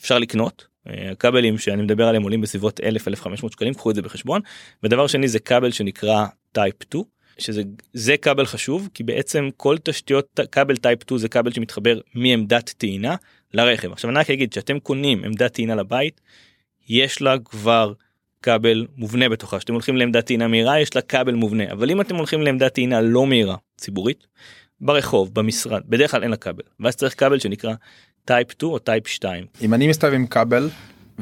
אפשר 0.00 0.18
לקנות. 0.18 0.66
אה, 0.88 1.11
הכבלים 1.11 1.59
שאני 1.59 1.83
מדבר 1.83 2.09
עליהם 2.09 2.22
עולים 2.22 2.40
בסביבות 2.40 2.80
1000-1500 2.80 2.83
שקלים 3.52 3.74
קחו 3.74 3.90
את 3.90 3.94
זה 3.94 4.02
בחשבון. 4.02 4.40
ודבר 4.83 5.06
שני 5.06 5.28
זה 5.28 5.38
כבל 5.38 5.70
שנקרא 5.70 6.26
Type 6.53 6.74
2 6.82 7.04
שזה 7.38 7.62
זה 7.92 8.16
כבל 8.16 8.46
חשוב 8.46 8.88
כי 8.94 9.02
בעצם 9.02 9.48
כל 9.56 9.76
תשתיות 9.78 10.40
כבל 10.52 10.76
Type 10.76 11.03
2 11.02 11.18
זה 11.18 11.28
כבל 11.28 11.52
שמתחבר 11.52 12.00
מעמדת 12.14 12.74
טעינה 12.78 13.16
לרכב. 13.54 13.92
עכשיו 13.92 14.10
אני 14.10 14.18
רק 14.18 14.30
אגיד 14.30 14.52
שאתם 14.52 14.78
קונים 14.78 15.24
עמדת 15.24 15.52
טעינה 15.52 15.74
לבית 15.74 16.20
יש 16.88 17.22
לה 17.22 17.38
כבר 17.44 17.92
כבל 18.42 18.86
מובנה 18.96 19.28
בתוכה. 19.28 19.58
כשאתם 19.58 19.72
הולכים 19.72 19.96
לעמדת 19.96 20.26
טעינה 20.26 20.48
מהירה 20.48 20.80
יש 20.80 20.96
לה 20.96 21.02
כבל 21.02 21.34
מובנה. 21.34 21.72
אבל 21.72 21.90
אם 21.90 22.00
אתם 22.00 22.16
הולכים 22.16 22.42
לעמדת 22.42 22.74
טעינה 22.74 23.00
לא 23.00 23.26
מהירה 23.26 23.56
ציבורית 23.76 24.26
ברחוב 24.80 25.34
במשרד 25.34 25.82
בדרך 25.88 26.10
כלל 26.10 26.22
אין 26.22 26.30
לה 26.30 26.36
כבל. 26.36 26.62
ואז 26.80 26.96
צריך 26.96 27.20
כבל 27.20 27.38
שנקרא 27.38 27.74
Type 28.24 28.53
2 28.52 28.72
או 28.72 28.78
Type 28.79 29.09
2 29.08 29.46
אם 29.60 29.74
אני 29.74 29.88
מסתובב 29.88 30.14
עם 30.14 30.26
כבל 30.26 30.68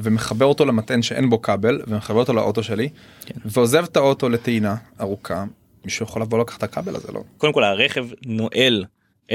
ומחבר 0.02 0.46
אותו 0.46 0.64
למתקן 0.64 1.02
שאין 1.02 1.30
בו 1.30 1.42
כבל 1.42 1.80
ומחבר 1.86 2.18
אותו 2.18 2.32
לאוטו 2.32 2.62
שלי 2.62 2.88
כן. 3.26 3.34
ועוזב 3.44 3.84
את 3.84 3.96
האוטו 3.96 4.28
לטעינה 4.28 4.76
ארוכה 5.00 5.44
מישהו 5.84 6.06
יכול 6.06 6.22
לבוא 6.22 6.38
לקחת 6.38 6.58
את 6.58 6.62
הכבל 6.62 6.96
הזה 6.96 7.12
לא 7.12 7.20
קודם 7.38 7.52
כל 7.52 7.64
הרכב 7.64 8.06
נועל 8.26 8.84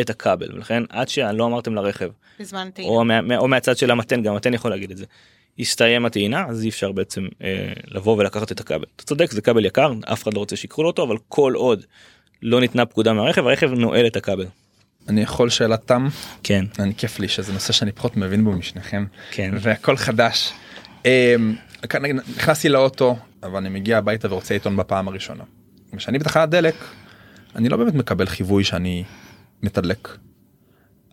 את 0.02 0.10
הכבל 0.10 0.48
ולכן 0.56 0.84
עד 0.90 1.10
שלא 1.10 1.46
אמרתם 1.46 1.76
לרכב 1.76 2.10
בזמן 2.40 2.70
טעינה. 2.74 2.92
או, 2.92 3.06
מה, 3.06 3.22
מה- 3.22 3.38
או 3.38 3.48
מהצד 3.48 3.78
של 3.78 3.92
המתן 3.92 4.22
גם 4.24 4.34
המתן 4.34 4.54
יכול 4.54 4.72
להגיד 4.72 4.92
את 4.92 4.98
זה. 4.98 5.06
הסתיים 5.60 6.06
הטעינה 6.06 6.46
אז 6.50 6.64
אי 6.64 6.70
אפשר 6.70 6.92
בעצם 6.92 7.28
אה, 7.44 7.74
לבוא 7.92 8.18
ולקחת 8.18 8.52
את 8.52 8.60
הכבל. 8.60 8.86
אתה 8.96 9.04
צודק 9.04 9.32
זה 9.32 9.42
כבל 9.42 9.66
יקר 9.66 9.94
אף 10.14 10.24
אחד 10.24 10.34
לא 10.34 10.40
רוצה 10.40 10.56
שיקחו 10.56 10.84
לו 10.84 10.90
אותו 10.90 11.04
אבל 11.04 11.18
כל 11.30 11.54
עוד 11.56 11.86
לא 12.42 12.62
ניתנה 12.62 12.86
פקודה 12.86 13.14
מהרכב 13.14 13.48
הרכב 13.48 13.72
נועל 13.72 14.08
את 14.08 14.16
הכבל. 14.16 14.46
אני 15.10 15.22
יכול 15.22 15.50
שאלת 15.50 15.86
תם 15.86 16.08
כן 16.44 16.66
אני 16.80 16.96
כיף 16.96 17.20
לי 17.20 17.28
שזה 17.28 17.54
נושא 17.54 17.74
שאני 17.74 17.92
פחות 17.92 18.18
מבין 18.18 18.44
בו 18.44 18.52
משניכם 18.52 19.06
כן 19.32 19.52
והכל 19.62 19.98
חדש. 19.98 20.54
אמ, 21.06 21.56
נכנסתי 22.38 22.70
לאוטו 22.70 23.18
אבל 23.44 23.58
אני 23.58 23.70
מגיע 23.70 23.98
הביתה 23.98 24.32
ורוצה 24.32 24.54
עיתון 24.54 24.78
בפעם 24.78 25.08
הראשונה. 25.08 25.44
כשאני 25.98 26.20
בתחנת 26.20 26.50
דלק 26.50 26.76
אני 27.56 27.70
לא 27.70 27.78
באמת 27.78 27.94
מקבל 27.94 28.26
חיווי 28.26 28.64
שאני 28.64 29.04
מתדלק. 29.64 30.18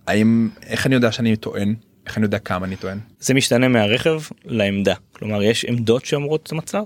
האם 0.06 0.48
איך 0.66 0.86
אני 0.86 0.94
יודע 0.94 1.12
שאני 1.12 1.36
טוען 1.36 1.74
איך 2.06 2.18
אני 2.18 2.26
יודע 2.26 2.38
כמה 2.38 2.66
אני 2.66 2.76
טוען 2.76 2.98
זה 3.20 3.34
משתנה 3.34 3.68
מהרכב 3.68 4.20
לעמדה 4.44 4.94
כלומר 5.12 5.42
יש 5.42 5.64
עמדות 5.64 6.04
שאומרות 6.04 6.42
את 6.42 6.52
המצב 6.52 6.82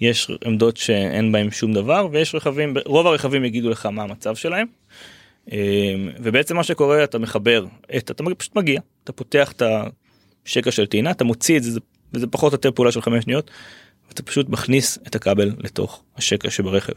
יש 0.00 0.30
עמדות 0.44 0.76
שאין 0.76 1.32
בהם 1.32 1.50
שום 1.50 1.72
דבר 1.72 2.08
ויש 2.12 2.34
רכבים 2.34 2.74
רוב 2.86 3.06
הרכבים 3.06 3.44
יגידו 3.44 3.70
לך 3.70 3.86
מה 3.86 4.02
המצב 4.02 4.36
שלהם. 4.36 4.66
אה, 5.52 5.94
ובעצם 6.22 6.56
מה 6.56 6.64
שקורה 6.64 7.04
אתה 7.04 7.18
מחבר 7.18 7.66
את 7.96 8.10
אתה 8.10 8.24
פשוט 8.38 8.56
מגיע 8.56 8.80
אתה 9.04 9.12
פותח 9.12 9.52
את 9.52 9.62
השקע 10.46 10.70
של 10.70 10.86
טעינה 10.86 11.10
אתה 11.10 11.24
מוציא 11.24 11.56
את 11.56 11.62
זה 11.62 11.80
וזה 12.14 12.26
פחות 12.26 12.52
או 12.52 12.54
יותר 12.54 12.70
פעולה 12.70 12.92
של 12.92 13.02
חמש 13.02 13.24
שניות. 13.24 13.50
אתה 14.12 14.22
פשוט 14.22 14.48
מכניס 14.48 14.98
את 15.06 15.14
הכבל 15.14 15.52
לתוך 15.58 16.02
השקע 16.16 16.50
שברכב. 16.50 16.92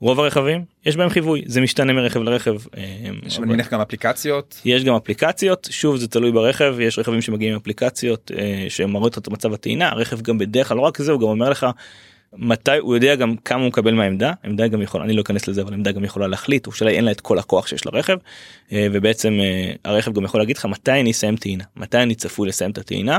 רוב 0.00 0.20
הרכבים 0.20 0.64
יש 0.86 0.96
בהם 0.96 1.08
חיווי 1.08 1.42
זה 1.46 1.60
משתנה 1.60 1.92
מרכב 1.92 2.22
לרכב. 2.22 2.56
אה, 2.76 2.82
יש 3.26 3.38
אני 3.38 3.46
מניח 3.46 3.72
גם 3.72 3.80
אפליקציות. 3.80 4.60
יש 4.64 4.84
גם 4.84 4.94
אפליקציות 4.94 5.68
שוב 5.70 5.96
זה 5.96 6.08
תלוי 6.08 6.32
ברכב 6.32 6.76
יש 6.80 6.98
רכבים 6.98 7.20
שמגיעים 7.20 7.52
עם 7.52 7.60
אפליקציות 7.60 8.30
אה, 8.38 8.66
שמראות 8.68 9.18
את 9.18 9.28
מצב 9.28 9.52
הטעינה 9.52 9.88
הרכב 9.88 10.20
גם 10.20 10.38
בדרך 10.38 10.68
כלל 10.68 10.76
לא 10.76 10.82
רק 10.82 11.02
זה 11.02 11.12
הוא 11.12 11.20
גם 11.20 11.26
אומר 11.26 11.50
לך 11.50 11.66
מתי 12.32 12.76
הוא 12.78 12.94
יודע 12.94 13.14
גם 13.14 13.36
כמה 13.36 13.60
הוא 13.60 13.68
מקבל 13.68 13.94
מהעמדה? 13.94 14.32
עמדה 14.44 14.68
גם 14.68 14.82
יכול 14.82 15.02
אני 15.02 15.12
לא 15.12 15.22
אכנס 15.22 15.48
לזה 15.48 15.62
אבל 15.62 15.74
עמדה 15.74 15.92
גם 15.92 16.04
יכולה 16.04 16.26
להחליט 16.26 16.66
הוא 16.66 16.74
שאלה 16.74 16.90
אין 16.90 17.04
לה 17.04 17.10
את 17.10 17.20
כל 17.20 17.38
הכוח 17.38 17.66
שיש 17.66 17.86
לרכב. 17.86 18.16
אה, 18.72 18.86
ובעצם 18.92 19.38
אה, 19.40 19.72
הרכב 19.84 20.12
גם 20.12 20.24
יכול 20.24 20.40
להגיד 20.40 20.56
לך 20.56 20.64
מתי 20.64 20.90
אני 20.90 21.10
אסיים 21.10 21.36
טעינה 21.36 21.64
מתי 21.76 21.98
אני 21.98 22.14
צפוי 22.14 22.48
לסיים 22.48 22.70
את 22.70 22.78
הטעינה? 22.78 23.18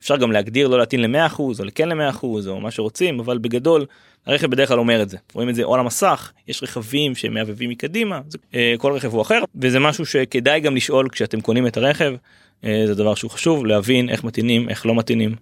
אפשר 0.00 0.16
גם 0.16 0.32
להגדיר 0.32 0.68
לא 0.68 0.78
להטעין 0.78 1.02
ל-100% 1.02 1.38
או 1.38 1.64
לכן 1.64 1.88
ל-100% 1.88 2.24
או 2.24 2.60
מה 2.60 2.70
שרוצים 2.70 3.20
אבל 3.20 3.38
בגדול 3.38 3.86
הרכב 4.26 4.46
בדרך 4.46 4.68
כלל 4.68 4.78
אומר 4.78 5.02
את 5.02 5.08
זה. 5.08 5.16
רואים 5.34 5.48
את 5.48 5.54
זה 5.54 5.62
או 5.62 5.74
על 5.74 5.80
המסך 5.80 6.32
יש 6.48 6.62
רכבים 6.62 7.14
שמעבבים 7.14 7.70
מקדימה 7.70 8.20
זה, 8.28 8.38
אה, 8.54 8.74
כל 8.78 8.92
רכב 8.92 9.12
הוא 9.12 9.22
אחר 9.22 9.42
וזה 9.54 9.78
משהו 9.78 10.06
שכדאי 10.06 10.60
גם 10.60 10.76
לשאול 10.76 11.08
כשאתם 11.08 11.40
קונים 11.40 11.66
את 11.66 11.76
הרכב 11.76 12.14
זה 12.62 12.94
דבר 12.94 13.14
שהוא 13.14 13.30
חשוב 13.30 13.66
להבין 13.66 14.08
איך 14.08 14.24
מתאינים 14.24 14.68
איך 14.68 14.86
לא 14.86 14.94
מתאינים 14.94 15.34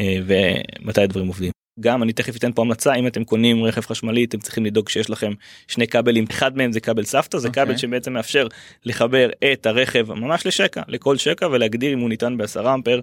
ומתי 0.00 1.00
הדברים 1.00 1.26
עובדים. 1.26 1.59
גם 1.80 2.02
אני 2.02 2.12
תכף 2.12 2.36
אתן 2.36 2.52
פה 2.52 2.62
המלצה 2.62 2.94
אם 2.94 3.06
אתם 3.06 3.24
קונים 3.24 3.64
רכב 3.64 3.80
חשמלי 3.80 4.24
אתם 4.24 4.38
צריכים 4.38 4.66
לדאוג 4.66 4.88
שיש 4.88 5.10
לכם 5.10 5.32
שני 5.68 5.86
כבלים 5.86 6.24
אחד 6.30 6.56
מהם 6.56 6.72
זה 6.72 6.80
כבל 6.80 7.04
סבתא 7.04 7.38
זה 7.38 7.48
okay. 7.48 7.52
כבל 7.52 7.62
אוקיי. 7.62 7.78
שבעצם 7.78 8.12
מאפשר 8.12 8.46
לחבר 8.84 9.30
את 9.52 9.66
הרכב 9.66 10.12
ממש 10.12 10.46
לשקע 10.46 10.82
לכל 10.88 11.16
שקע 11.16 11.46
ולהגדיר 11.46 11.92
אם 11.92 11.98
הוא 11.98 12.08
ניתן 12.08 12.36
ב-10 12.36 12.74
אמפר 12.74 13.00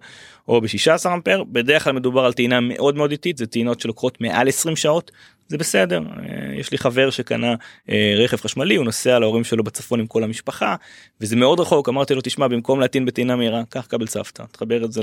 או 0.47 0.61
ב-16 0.61 1.13
אמפר 1.13 1.43
בדרך 1.43 1.83
כלל 1.83 1.93
מדובר 1.93 2.25
על 2.25 2.33
טעינה 2.33 2.59
מאוד 2.59 2.95
מאוד 2.95 3.11
איטית 3.11 3.37
זה 3.37 3.47
טעינות 3.47 3.79
שלוקחות 3.79 4.21
מעל 4.21 4.47
20 4.47 4.75
שעות 4.75 5.11
זה 5.47 5.57
בסדר 5.57 5.99
אה, 5.99 6.55
יש 6.55 6.71
לי 6.71 6.77
חבר 6.77 7.09
שקנה 7.09 7.55
אה, 7.89 8.15
רכב 8.17 8.37
חשמלי 8.37 8.75
הוא 8.75 8.85
נוסע 8.85 9.19
להורים 9.19 9.43
שלו 9.43 9.63
בצפון 9.63 9.99
עם 9.99 10.07
כל 10.07 10.23
המשפחה 10.23 10.75
וזה 11.21 11.35
מאוד 11.35 11.59
רחוק 11.59 11.89
אמרתי 11.89 12.15
לו 12.15 12.21
תשמע 12.21 12.47
במקום 12.47 12.79
להטעין 12.79 13.05
בטעינה 13.05 13.35
מהירה 13.35 13.61
קח 13.69 13.85
כבל 13.89 14.07
סבתא 14.07 14.43
תחבר 14.51 14.85
את 14.85 14.91
זה 14.91 15.01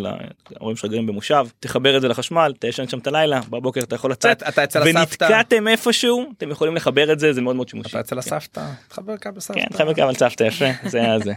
להורים 0.51 0.77
שלך 0.77 0.91
גרים 0.91 1.07
במושב 1.07 1.47
תחבר 1.61 1.97
את 1.97 2.03
זה 2.03 2.09
לחשמל 2.09 2.53
תשן 2.59 2.89
שם 2.89 2.99
את 2.99 3.07
הלילה 3.07 3.41
בבוקר 3.51 3.81
אתה 3.81 3.95
יכול 3.95 4.11
לצאת 4.11 4.43
אתה 4.43 4.65
אצל 4.65 4.83
הסבתא 4.83 4.99
ונתקעתם 4.99 5.69
איפשהו 5.69 6.33
אתם 6.39 6.51
יכולים 6.51 6.77
לחבר 6.77 7.13
את 7.13 7.19
זה 7.19 7.33
זה 7.33 7.41
מאוד 7.41 7.57
מאוד 7.57 7.69
שימושי. 7.69 7.91
אתה 7.91 8.01
אצל 8.01 8.19
הסבתא 8.19 8.67
תחבר 8.89 9.17
כבל 9.17 9.41
סבתא. 9.41 9.61
כן 9.61 9.67
תחבר 9.67 9.95
כבל 9.95 10.15
סבתא 10.15 10.45
יפה 10.45 10.65
זה 10.85 10.99
היה 10.99 11.19
זה. 11.19 11.33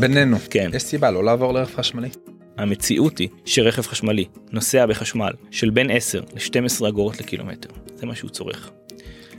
בינינו 0.00 0.36
כן 0.50 0.70
יש 0.74 0.82
סיבה 0.82 1.10
לא 1.10 1.24
לעבור 1.24 1.54
לרכב 1.54 1.76
חשמלי. 1.76 2.08
המציאות 2.56 3.18
היא 3.18 3.28
שרכב 3.44 3.82
חשמלי 3.82 4.24
נוסע 4.52 4.86
בחשמל 4.86 5.32
של 5.50 5.70
בין 5.70 5.90
10 5.90 6.20
ל-12 6.20 6.88
אגורות 6.88 7.20
לקילומטר. 7.20 7.68
זה 7.96 8.06
מה 8.06 8.14
שהוא 8.14 8.30
צורך. 8.30 8.70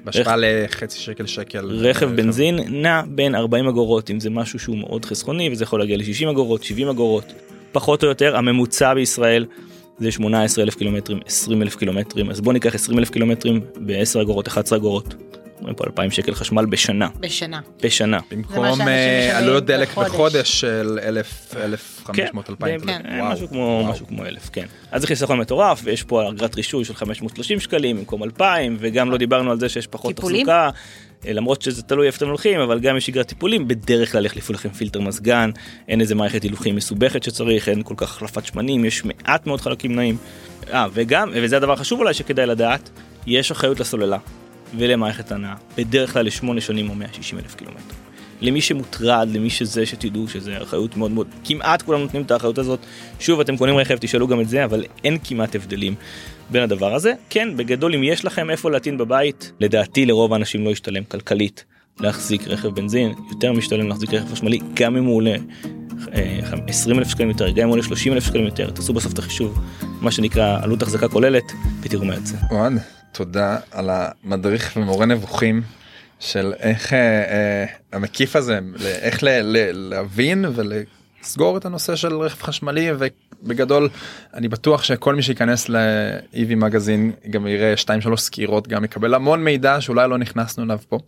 בהשוואה 0.04 0.36
לחצי 0.38 1.00
שקל 1.00 1.26
שקל 1.26 1.66
רכב 1.66 2.10
בנזין 2.16 2.60
נע 2.82 3.02
בין 3.08 3.36
40 3.36 3.68
אגורות 3.68 4.12
אם 4.12 4.20
זה 4.20 4.30
משהו 4.30 4.60
שהוא 4.60 4.78
מאוד 4.78 5.06
חסכוני 5.06 5.50
וזה 5.52 5.64
יכול 5.64 5.80
להגיע 5.80 5.98
ל-60 5.98 6.32
אגורות 6.32 6.64
70 6.64 6.88
אגורות. 6.88 7.34
פחות 7.72 8.04
או 8.04 8.08
יותר 8.08 8.38
הממוצע 8.38 8.94
בישראל 8.94 9.46
זה 10.00 10.12
18 10.12 10.64
אלף 10.64 10.76
קילומטרים 10.76 11.20
20 11.26 11.62
אלף 11.62 11.76
קילומטרים. 11.76 12.30
אז 12.30 12.42
בוא 12.42 12.54
ניקח 12.54 12.76
20 12.76 13.00
אלף 13.00 13.10
קילומטרים 13.10 13.62
ב-10 13.86 14.22
אגורות 14.22 14.48
11 14.48 14.78
אגורות 14.78 15.16
פה 15.78 15.84
2,000 15.84 16.12
שקל 16.12 16.36
חשמל 16.36 16.66
בשנה. 16.66 17.08
בשנה. 17.20 17.60
בשנה. 17.84 18.20
במקום 18.32 18.82
אה, 18.88 19.38
עלויות 19.38 19.66
דלק 19.66 19.98
בחודש 19.98 20.60
של 20.60 21.00
1,000, 21.04 21.56
1,500, 21.58 22.50
2,000. 22.50 22.86
כן, 22.86 23.02
משהו 23.22 23.48
כמו 23.48 23.88
משהו 23.90 24.08
כמו 24.08 24.26
1,000, 24.26 24.50
כן. 24.50 24.66
אז 24.92 25.02
זה 25.02 25.08
חיסכון 25.08 25.40
מטורף, 25.40 25.82
ויש 25.84 26.04
פה 26.04 26.30
אגרת 26.30 26.56
רישוי 26.56 26.86
של 26.86 26.96
530 26.96 27.60
שקלים 27.60 27.98
במקום 27.98 28.24
2,000, 28.24 28.78
וגם 28.80 29.12
לא 29.12 29.18
דיברנו 29.18 29.52
על 29.52 29.60
זה 29.60 29.70
שיש 29.70 29.88
פחות 29.88 30.16
תחזוקה. 30.16 30.70
אה, 31.28 31.34
למרות 31.34 31.62
שזה 31.62 31.82
תלוי 31.82 32.08
איפה 32.08 32.18
אתם 32.18 32.28
הולכים 32.28 32.60
אבל 32.60 32.80
גם 32.80 32.98
יש 32.98 33.06
שגרת 33.06 33.28
טיפולים 33.28 33.68
בדרך 33.68 34.12
כלל 34.12 34.26
יחליפו 34.26 34.54
לכם 34.54 34.70
פילטר 34.70 35.02
מזגן 35.02 35.50
אין 35.88 36.02
איזה 36.02 36.16
מערכת 36.16 36.44
הילוכים 36.44 36.76
מסובכת 36.76 37.24
שצריך 37.24 37.70
אין 37.70 37.84
כל 37.84 37.94
כך 37.98 38.16
החלפת 38.16 38.46
שמנים 38.46 38.86
יש 38.86 39.06
מעט 39.06 39.48
מאוד 39.48 39.62
חלקים 39.62 39.96
נעים. 39.96 40.18
אה 40.74 40.88
וגם 40.94 41.30
וזה 41.34 41.58
הדבר 41.58 41.74
החשוב 41.74 42.00
אולי 42.00 42.14
שכדאי 42.14 42.46
לדעת 42.46 42.90
יש 43.28 43.52
אחריות 43.52 43.80
לסוללה 43.80 44.18
ולמערכת 44.78 45.32
הנעה, 45.32 45.56
בדרך 45.78 46.14
כלל 46.14 46.26
לשמונה 46.26 46.62
שנים 46.62 46.90
או 46.90 46.96
160 46.96 47.40
אלף 47.40 47.56
קילומטר. 47.56 47.96
למי 48.42 48.62
שמוטרד, 48.62 49.30
למי 49.34 49.50
שזה, 49.50 49.86
שתדעו 49.86 50.28
שזה 50.28 50.62
אחריות 50.62 50.98
מאוד 50.98 51.12
מאוד, 51.12 51.28
כמעט 51.44 51.82
כולם 51.82 52.02
נותנים 52.02 52.24
את 52.24 52.32
האחריות 52.32 52.58
הזאת. 52.58 52.80
שוב, 53.20 53.40
אתם 53.40 53.58
קונים 53.58 53.78
רכב, 53.78 53.98
תשאלו 53.98 54.28
גם 54.28 54.42
את 54.42 54.50
זה, 54.50 54.66
אבל 54.66 54.84
אין 55.04 55.18
כמעט 55.24 55.56
הבדלים 55.56 55.96
בין 56.50 56.64
הדבר 56.64 56.94
הזה. 56.94 57.14
כן, 57.30 57.58
בגדול, 57.58 57.96
אם 57.96 58.04
יש 58.04 58.26
לכם 58.26 58.50
איפה 58.50 58.72
להטעין 58.72 58.98
בבית, 58.98 59.52
לדעתי 59.60 60.06
לרוב 60.06 60.34
האנשים 60.34 60.66
לא 60.66 60.70
ישתלם 60.70 61.04
כלכלית 61.04 61.66
להחזיק 62.00 62.48
רכב 62.48 62.68
בנזין, 62.68 63.14
יותר 63.30 63.54
משתלם 63.54 63.88
להחזיק 63.88 64.14
רכב 64.14 64.32
חשמלי, 64.32 64.60
גם 64.74 64.98
אם 64.98 65.04
הוא 65.04 65.16
עולה 65.16 65.36
20 66.68 66.98
אה, 66.98 67.02
אלף 67.02 67.10
שקלים 67.10 67.30
יותר, 67.30 67.50
גם 67.50 67.58
אם 67.58 67.68
הוא 67.68 67.74
עולה 67.74 67.84
30 67.84 68.14
אלף 68.14 68.24
שקלים 68.24 68.46
יותר, 68.46 68.70
תעשו 68.70 68.94
בסוף 68.94 69.14
את 69.14 69.20
החישוב, 69.20 69.60
מה 70.02 70.12
שנקרא 70.12 70.64
עלות 70.64 70.82
החזקה 70.82 71.08
כוללת, 71.08 71.52
ותראו 71.82 72.06
מה 72.06 72.16
יוצא. 72.16 72.36
תודה 73.16 73.58
על 73.72 73.90
המדריך 73.90 74.74
ומורה 74.78 75.06
נבוכים 75.06 75.62
של 76.20 76.54
איך 76.60 76.94
אה, 76.94 77.00
אה, 77.00 77.66
המקיף 77.92 78.36
הזה 78.36 78.60
איך 78.86 79.24
ל, 79.24 79.28
ל, 79.30 79.72
להבין 79.72 80.46
ולסגור 80.56 81.58
את 81.58 81.66
הנושא 81.66 81.96
של 81.96 82.14
רכב 82.14 82.44
חשמלי 82.44 82.90
ובגדול 82.92 83.90
אני 84.34 84.48
בטוח 84.48 84.84
שכל 84.84 85.16
מי 85.16 85.22
שייכנס 85.22 85.70
ל-EV 85.70 86.56
מגזין 86.56 87.12
גם 87.30 87.48
יראה 87.48 87.74
2-3 88.14 88.16
סקירות 88.16 88.68
גם 88.68 88.84
יקבל 88.84 89.14
המון 89.14 89.44
מידע 89.44 89.82
שאולי 89.82 90.10
לא 90.10 90.18
נכנסנו 90.18 90.64
אליו 90.64 90.80
פה 90.90 91.00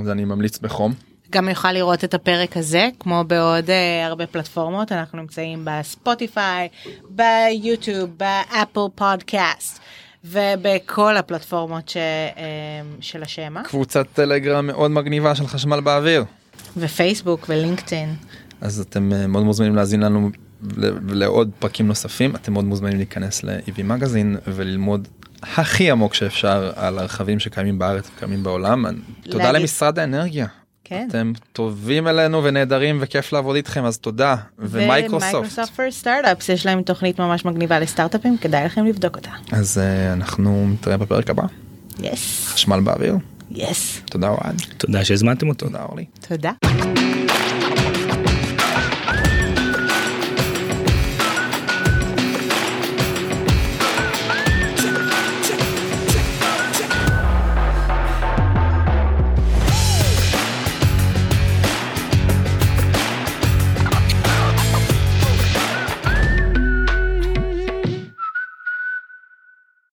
אז 0.00 0.08
אני 0.08 0.24
ממליץ 0.24 0.58
בחום. 0.58 0.94
גם 1.30 1.48
יוכל 1.48 1.72
לראות 1.72 2.04
את 2.04 2.14
הפרק 2.14 2.56
הזה 2.56 2.88
כמו 3.00 3.24
בעוד 3.26 3.66
uh, 3.66 4.06
הרבה 4.06 4.26
פלטפורמות 4.26 4.92
אנחנו 4.92 5.18
נמצאים 5.18 5.64
בספוטיפיי 5.64 6.68
ביוטיוב 7.08 8.10
באפל 8.18 8.80
פודקאסט. 8.94 9.80
ובכל 10.30 11.16
הפלטפורמות 11.16 11.88
ש, 11.88 11.96
אמ, 11.96 12.42
של 13.00 13.22
השמה. 13.22 13.62
קבוצת 13.64 14.06
טלגרם 14.12 14.66
מאוד 14.66 14.90
מגניבה 14.90 15.34
של 15.34 15.46
חשמל 15.46 15.80
באוויר. 15.80 16.24
ופייסבוק 16.76 17.46
ולינקדאין. 17.48 18.14
אז 18.60 18.80
אתם 18.80 19.12
אה, 19.12 19.26
מאוד 19.26 19.44
מוזמנים 19.44 19.76
להאזין 19.76 20.00
לנו 20.00 20.30
לעוד 21.08 21.50
פרקים 21.58 21.86
נוספים 21.86 22.36
אתם 22.36 22.52
מאוד 22.52 22.64
מוזמנים 22.64 22.96
להיכנס 22.96 23.44
ל- 23.44 23.63
EV 23.63 23.82
Magazine 23.82 24.36
וללמוד 24.46 25.08
הכי 25.42 25.90
עמוק 25.90 26.14
שאפשר 26.14 26.72
על 26.76 26.98
הרכבים 26.98 27.38
שקיימים 27.38 27.78
בארץ 27.78 28.10
וקיימים 28.14 28.42
בעולם. 28.42 28.84
תודה 29.22 29.52
למשרד 29.52 29.98
האנרגיה 29.98 30.46
כן. 30.88 31.06
אתם 31.10 31.32
טובים 31.52 32.08
אלינו 32.08 32.44
ונהדרים 32.44 32.98
וכיף 33.00 33.32
לעבוד 33.32 33.56
איתכם 33.56 33.84
אז 33.84 33.98
תודה 33.98 34.36
ומייקרוסופט. 34.58 35.34
ומייקרוסופט 35.34 35.76
פור 35.76 35.90
סטארט-אפס 35.90 36.48
יש 36.48 36.66
להם 36.66 36.82
תוכנית 36.82 37.20
ממש 37.20 37.44
מגניבה 37.44 37.78
לסטארט-אפים 37.78 38.38
כדאי 38.38 38.64
לכם 38.64 38.86
לבדוק 38.86 39.16
אותה. 39.16 39.30
אז 39.52 39.78
uh, 39.78 40.12
אנחנו 40.12 40.68
נתראה 40.72 40.96
בפרק 40.96 41.30
הבא. 41.30 41.42
יס. 42.02 42.46
חשמל 42.48 42.80
באוויר. 42.80 43.16
יס. 43.50 44.00
תודה 44.04 44.28
אוהד. 44.28 44.62
תודה 44.78 45.04
שהזמנתם 45.04 45.48
אותו. 45.48 45.66
תודה 45.66 45.82
אורלי. 45.82 46.04
תודה. 46.28 46.52